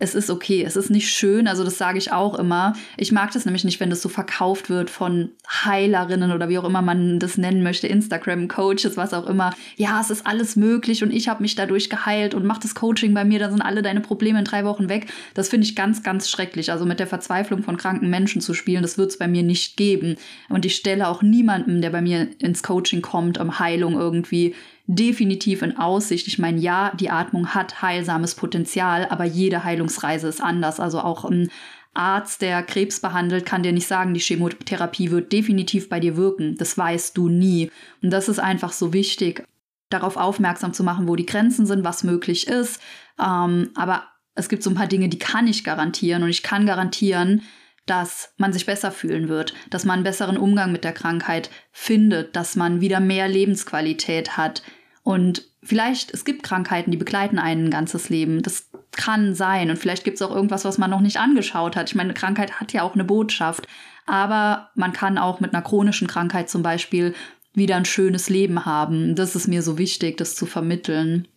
[0.00, 2.72] es ist okay, es ist nicht schön, also das sage ich auch immer.
[2.96, 6.64] Ich mag das nämlich nicht, wenn das so verkauft wird von Heilerinnen oder wie auch
[6.64, 9.54] immer man das nennen möchte, Instagram Coaches, was auch immer.
[9.76, 13.12] Ja, es ist alles möglich und ich habe mich dadurch geheilt und mach das Coaching
[13.12, 15.06] bei mir, da sind alle deine Probleme in drei Wochen weg.
[15.34, 16.72] Das finde ich ganz, ganz schrecklich.
[16.72, 19.76] Also mit der Verzweiflung von kranken Menschen zu spielen, das wird es bei mir nicht
[19.76, 20.16] geben.
[20.48, 24.54] Und ich stelle auch niemandem, der bei mir ins Coaching kommt, um Heilung irgendwie
[24.94, 26.26] definitiv in Aussicht.
[26.26, 30.80] Ich meine, ja, die Atmung hat heilsames Potenzial, aber jede Heilungsreise ist anders.
[30.80, 31.48] Also auch ein
[31.94, 36.56] Arzt, der Krebs behandelt, kann dir nicht sagen, die Chemotherapie wird definitiv bei dir wirken.
[36.56, 37.70] Das weißt du nie.
[38.02, 39.44] Und das ist einfach so wichtig,
[39.90, 42.80] darauf aufmerksam zu machen, wo die Grenzen sind, was möglich ist.
[43.20, 46.24] Ähm, aber es gibt so ein paar Dinge, die kann ich garantieren.
[46.24, 47.42] Und ich kann garantieren,
[47.86, 52.34] dass man sich besser fühlen wird, dass man einen besseren Umgang mit der Krankheit findet,
[52.34, 54.62] dass man wieder mehr Lebensqualität hat,
[55.02, 58.42] und vielleicht, es gibt Krankheiten, die begleiten einen ein ganzes Leben.
[58.42, 59.70] Das kann sein.
[59.70, 61.88] Und vielleicht gibt es auch irgendwas, was man noch nicht angeschaut hat.
[61.88, 63.66] Ich meine, eine Krankheit hat ja auch eine Botschaft.
[64.06, 67.14] Aber man kann auch mit einer chronischen Krankheit zum Beispiel
[67.54, 69.14] wieder ein schönes Leben haben.
[69.14, 71.28] Das ist mir so wichtig, das zu vermitteln.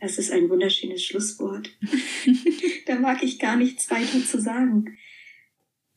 [0.00, 1.70] Das ist ein wunderschönes Schlusswort.
[2.86, 4.96] da mag ich gar nichts weiter zu sagen.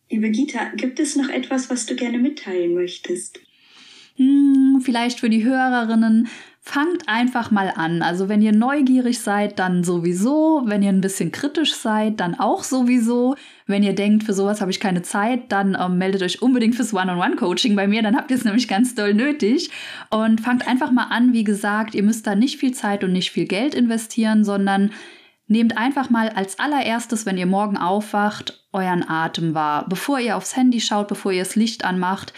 [0.10, 3.40] Liebe Gita, gibt es noch etwas, was du gerne mitteilen möchtest?
[4.16, 6.28] Hm, vielleicht für die Hörerinnen
[6.64, 8.04] fangt einfach mal an.
[8.04, 10.62] Also wenn ihr neugierig seid, dann sowieso.
[10.66, 13.36] Wenn ihr ein bisschen kritisch seid, dann auch sowieso.
[13.66, 16.94] Wenn ihr denkt, für sowas habe ich keine Zeit, dann ähm, meldet euch unbedingt fürs
[16.94, 18.04] One-on-One-Coaching bei mir.
[18.04, 19.72] Dann habt ihr es nämlich ganz doll nötig.
[20.12, 21.34] Und fangt einfach mal an.
[21.34, 24.92] Wie gesagt, ihr müsst da nicht viel Zeit und nicht viel Geld investieren, sondern
[25.52, 29.86] Nehmt einfach mal als allererstes, wenn ihr morgen aufwacht, euren Atem wahr.
[29.90, 32.32] Bevor ihr aufs Handy schaut, bevor ihr das Licht anmacht,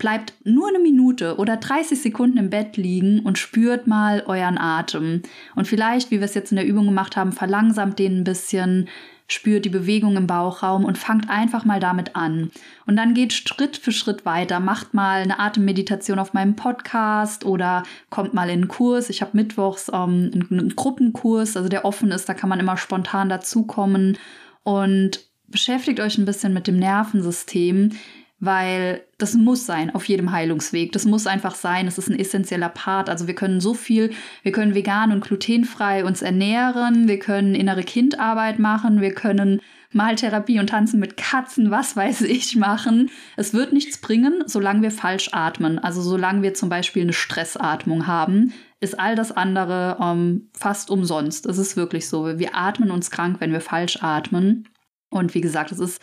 [0.00, 5.20] Bleibt nur eine Minute oder 30 Sekunden im Bett liegen und spürt mal euren Atem.
[5.54, 8.88] Und vielleicht, wie wir es jetzt in der Übung gemacht haben, verlangsamt den ein bisschen,
[9.28, 12.50] spürt die Bewegung im Bauchraum und fangt einfach mal damit an.
[12.86, 14.58] Und dann geht Schritt für Schritt weiter.
[14.58, 19.10] Macht mal eine Atemmeditation auf meinem Podcast oder kommt mal in einen Kurs.
[19.10, 23.28] Ich habe mittwochs ähm, einen Gruppenkurs, also der offen ist, da kann man immer spontan
[23.28, 24.16] dazukommen.
[24.62, 27.90] Und beschäftigt euch ein bisschen mit dem Nervensystem
[28.40, 30.92] weil das muss sein auf jedem Heilungsweg.
[30.92, 31.86] Das muss einfach sein.
[31.86, 33.08] Es ist ein essentieller Part.
[33.08, 34.10] Also wir können so viel,
[34.42, 39.60] wir können vegan und glutenfrei uns ernähren, wir können innere Kindarbeit machen, wir können
[39.92, 43.10] Maltherapie und Tanzen mit Katzen, was weiß ich, machen.
[43.36, 45.78] Es wird nichts bringen, solange wir falsch atmen.
[45.78, 51.44] Also solange wir zum Beispiel eine Stressatmung haben, ist all das andere ähm, fast umsonst.
[51.46, 52.38] Es ist wirklich so.
[52.38, 54.68] Wir atmen uns krank, wenn wir falsch atmen.
[55.10, 56.00] Und wie gesagt, es ist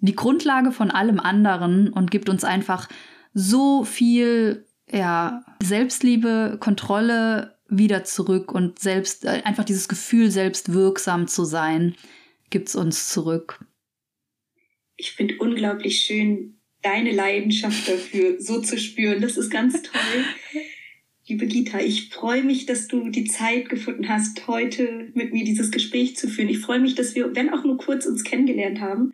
[0.00, 2.88] die Grundlage von allem anderen und gibt uns einfach
[3.34, 11.28] so viel ja, Selbstliebe, Kontrolle wieder zurück und selbst äh, einfach dieses Gefühl, selbst wirksam
[11.28, 11.94] zu sein,
[12.50, 13.64] gibt es uns zurück.
[14.96, 19.20] Ich finde unglaublich schön, deine Leidenschaft dafür so zu spüren.
[19.20, 20.24] Das ist ganz toll.
[21.26, 25.70] Liebe Gita, ich freue mich, dass du die Zeit gefunden hast, heute mit mir dieses
[25.70, 26.48] Gespräch zu führen.
[26.48, 29.12] Ich freue mich, dass wir, wenn auch nur kurz, uns kennengelernt haben.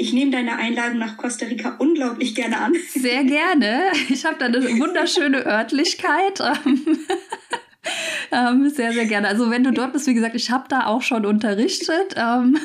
[0.00, 2.72] Ich nehme deine Einladung nach Costa Rica unglaublich gerne an.
[2.94, 3.90] Sehr gerne.
[4.08, 6.40] Ich habe da eine wunderschöne Örtlichkeit.
[8.30, 9.26] ähm, sehr, sehr gerne.
[9.26, 12.14] Also wenn du dort bist, wie gesagt, ich habe da auch schon unterrichtet.
[12.16, 12.56] Ähm,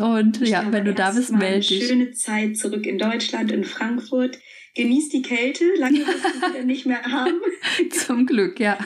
[0.00, 1.86] und ja, wenn du da bist, melde dich.
[1.86, 4.36] Schöne Zeit zurück in Deutschland, in Frankfurt.
[4.74, 7.40] Genieß die Kälte, lange wirst du wieder nicht mehr haben.
[7.90, 8.78] Zum Glück, ja.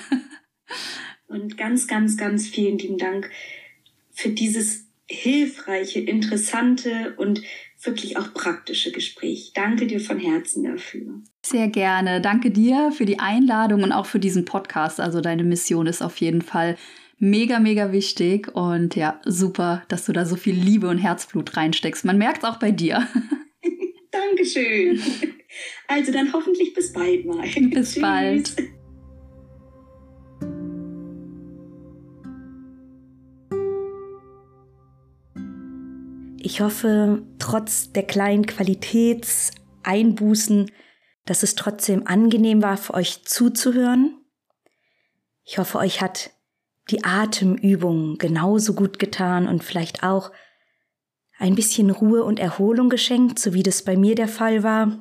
[1.29, 3.31] Und ganz, ganz, ganz vielen lieben Dank
[4.13, 4.84] für dieses
[5.15, 7.43] hilfreiche, interessante und
[7.83, 9.53] wirklich auch praktische Gespräch.
[9.55, 11.23] Danke dir von Herzen dafür.
[11.45, 12.21] Sehr gerne.
[12.21, 15.01] Danke dir für die Einladung und auch für diesen Podcast.
[15.01, 16.77] Also deine Mission ist auf jeden Fall
[17.19, 22.05] Mega, mega wichtig und ja, super, dass du da so viel Liebe und Herzblut reinsteckst.
[22.05, 23.07] Man merkt es auch bei dir.
[24.11, 25.01] Dankeschön.
[25.87, 27.47] Also dann hoffentlich bis bald mal.
[27.71, 28.55] Bis bald.
[36.55, 40.71] Ich hoffe, trotz der kleinen Qualitätseinbußen,
[41.25, 44.25] dass es trotzdem angenehm war, für euch zuzuhören.
[45.43, 46.31] Ich hoffe, euch hat
[46.91, 50.31] die Atemübung genauso gut getan und vielleicht auch
[51.39, 55.01] ein bisschen Ruhe und Erholung geschenkt, so wie das bei mir der Fall war.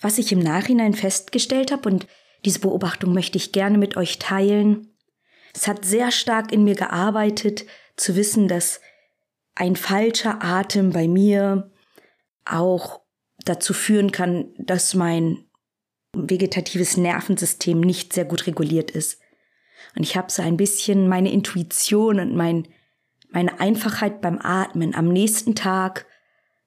[0.00, 2.08] Was ich im Nachhinein festgestellt habe, und
[2.44, 4.98] diese Beobachtung möchte ich gerne mit euch teilen,
[5.54, 8.80] es hat sehr stark in mir gearbeitet, zu wissen, dass
[9.56, 11.72] ein falscher Atem bei mir
[12.44, 13.00] auch
[13.44, 15.44] dazu führen kann, dass mein
[16.12, 19.20] vegetatives Nervensystem nicht sehr gut reguliert ist.
[19.96, 22.68] Und ich habe so ein bisschen meine Intuition und mein,
[23.30, 26.06] meine Einfachheit beim Atmen am nächsten Tag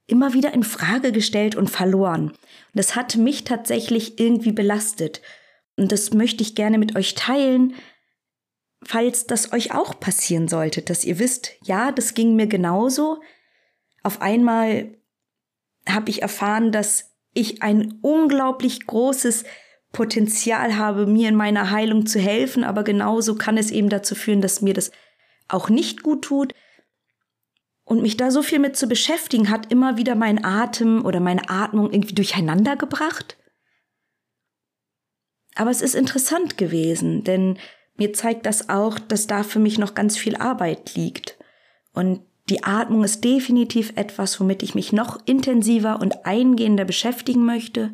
[0.08, 2.30] immer wieder in Frage gestellt und verloren.
[2.30, 2.38] Und
[2.74, 5.22] das hat mich tatsächlich irgendwie belastet.
[5.78, 7.76] Und das möchte ich gerne mit euch teilen,
[8.84, 13.22] falls das euch auch passieren sollte, dass ihr wisst, ja, das ging mir genauso.
[14.04, 14.96] Auf einmal
[15.88, 19.44] habe ich erfahren, dass ich ein unglaublich großes
[19.92, 24.42] Potenzial habe, mir in meiner Heilung zu helfen, aber genauso kann es eben dazu führen,
[24.42, 24.92] dass mir das
[25.48, 26.54] auch nicht gut tut.
[27.84, 31.50] Und mich da so viel mit zu beschäftigen, hat immer wieder mein Atem oder meine
[31.50, 33.36] Atmung irgendwie durcheinander gebracht.
[35.56, 37.58] Aber es ist interessant gewesen, denn
[38.00, 41.38] mir zeigt das auch, dass da für mich noch ganz viel Arbeit liegt.
[41.94, 47.94] Und die Atmung ist definitiv etwas, womit ich mich noch intensiver und eingehender beschäftigen möchte.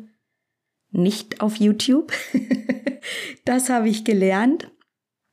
[0.90, 2.12] Nicht auf YouTube.
[3.44, 4.70] das habe ich gelernt.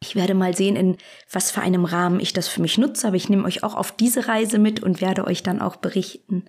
[0.01, 0.97] Ich werde mal sehen, in
[1.31, 3.93] was für einem Rahmen ich das für mich nutze, aber ich nehme euch auch auf
[3.93, 6.45] diese Reise mit und werde euch dann auch berichten.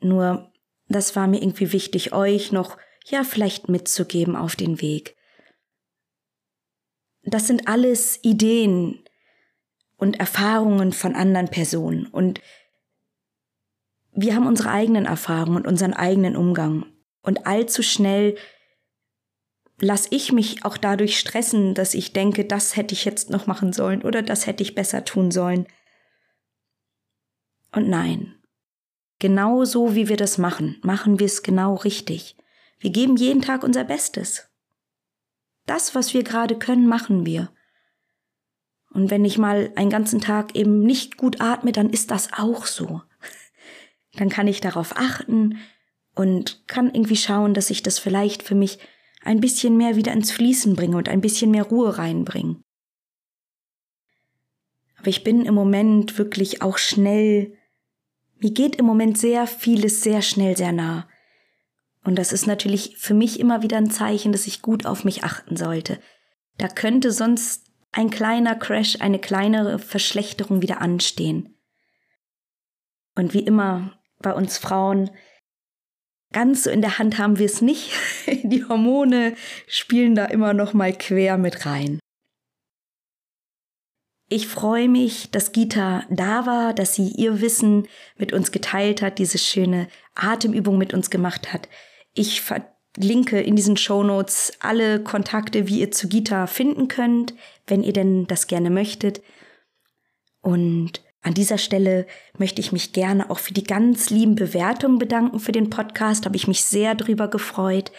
[0.00, 0.50] Nur,
[0.88, 2.76] das war mir irgendwie wichtig, euch noch,
[3.06, 5.16] ja, vielleicht mitzugeben auf den Weg.
[7.24, 9.00] Das sind alles Ideen
[9.96, 12.40] und Erfahrungen von anderen Personen und
[14.14, 16.86] wir haben unsere eigenen Erfahrungen und unseren eigenen Umgang.
[17.22, 18.36] Und allzu schnell
[19.80, 23.72] lasse ich mich auch dadurch stressen, dass ich denke, das hätte ich jetzt noch machen
[23.72, 25.66] sollen oder das hätte ich besser tun sollen.
[27.72, 28.34] Und nein,
[29.18, 32.36] genau so wie wir das machen, machen wir es genau richtig.
[32.78, 34.51] Wir geben jeden Tag unser Bestes.
[35.66, 37.50] Das, was wir gerade können, machen wir.
[38.90, 42.66] Und wenn ich mal einen ganzen Tag eben nicht gut atme, dann ist das auch
[42.66, 43.02] so.
[44.14, 45.58] Dann kann ich darauf achten
[46.14, 48.78] und kann irgendwie schauen, dass ich das vielleicht für mich
[49.22, 52.62] ein bisschen mehr wieder ins Fließen bringe und ein bisschen mehr Ruhe reinbringe.
[54.98, 57.56] Aber ich bin im Moment wirklich auch schnell,
[58.38, 61.08] mir geht im Moment sehr vieles sehr schnell sehr nah.
[62.04, 65.24] Und das ist natürlich für mich immer wieder ein Zeichen, dass ich gut auf mich
[65.24, 65.98] achten sollte.
[66.58, 71.56] Da könnte sonst ein kleiner Crash, eine kleinere Verschlechterung wieder anstehen.
[73.14, 75.10] Und wie immer bei uns Frauen,
[76.32, 77.92] ganz so in der Hand haben wir es nicht.
[78.42, 79.34] Die Hormone
[79.66, 82.00] spielen da immer noch mal quer mit rein.
[84.28, 87.86] Ich freue mich, dass Gita da war, dass sie ihr Wissen
[88.16, 91.68] mit uns geteilt hat, diese schöne Atemübung mit uns gemacht hat.
[92.14, 97.34] Ich verlinke in diesen Show Notes alle Kontakte, wie ihr zu Gita finden könnt,
[97.66, 99.22] wenn ihr denn das gerne möchtet.
[100.40, 102.06] Und an dieser Stelle
[102.36, 106.26] möchte ich mich gerne auch für die ganz lieben Bewertungen bedanken für den Podcast.
[106.26, 107.92] Habe ich mich sehr drüber gefreut.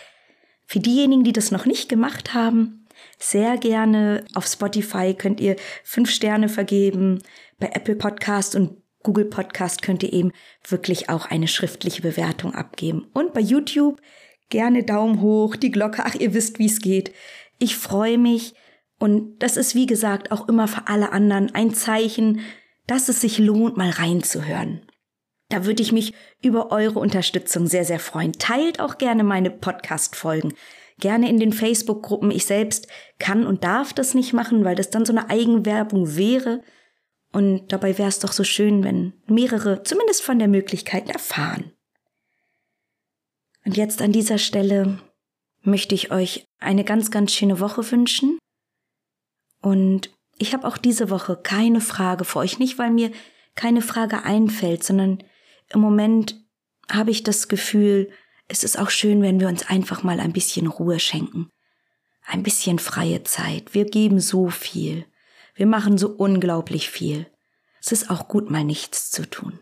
[0.65, 2.85] Für diejenigen, die das noch nicht gemacht haben,
[3.17, 7.21] sehr gerne auf Spotify könnt ihr fünf Sterne vergeben.
[7.59, 10.31] Bei Apple Podcast und Google Podcast könnt ihr eben
[10.67, 13.07] wirklich auch eine schriftliche Bewertung abgeben.
[13.13, 14.01] Und bei YouTube
[14.49, 17.13] gerne Daumen hoch, die Glocke, ach, ihr wisst, wie es geht.
[17.59, 18.53] Ich freue mich
[18.99, 22.39] und das ist, wie gesagt, auch immer für alle anderen ein Zeichen,
[22.87, 24.81] dass es sich lohnt, mal reinzuhören.
[25.49, 28.33] Da würde ich mich über eure Unterstützung sehr, sehr freuen.
[28.33, 30.53] Teilt auch gerne meine Podcast-Folgen.
[30.99, 32.31] Gerne in den Facebook-Gruppen.
[32.31, 32.87] Ich selbst
[33.19, 36.61] kann und darf das nicht machen, weil das dann so eine Eigenwerbung wäre.
[37.33, 41.73] Und dabei wäre es doch so schön, wenn mehrere zumindest von der Möglichkeit erfahren.
[43.65, 44.99] Und jetzt an dieser Stelle
[45.61, 48.37] möchte ich euch eine ganz, ganz schöne Woche wünschen.
[49.61, 53.11] Und ich habe auch diese Woche keine Frage für euch, nicht weil mir
[53.55, 55.23] keine Frage einfällt, sondern
[55.69, 56.39] im Moment
[56.89, 58.11] habe ich das Gefühl,
[58.47, 61.49] es ist auch schön, wenn wir uns einfach mal ein bisschen Ruhe schenken.
[62.25, 63.73] ein bisschen freie Zeit.
[63.73, 65.05] Wir geben so viel.
[65.55, 67.27] Wir machen so unglaublich viel.
[67.79, 69.59] Es ist auch gut, mal nichts zu tun.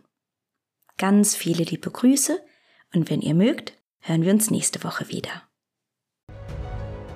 [0.97, 2.39] Ganz viele liebe Grüße
[2.93, 5.43] und wenn ihr mögt, hören wir uns nächste Woche wieder.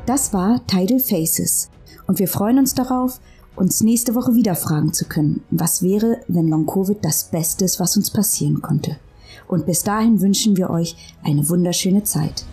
[0.05, 1.69] Das war Tidal Faces
[2.05, 3.21] und wir freuen uns darauf,
[3.55, 7.79] uns nächste Woche wieder fragen zu können, was wäre, wenn Long Covid das Beste ist,
[7.79, 8.99] was uns passieren konnte.
[9.47, 12.45] Und bis dahin wünschen wir euch eine wunderschöne Zeit.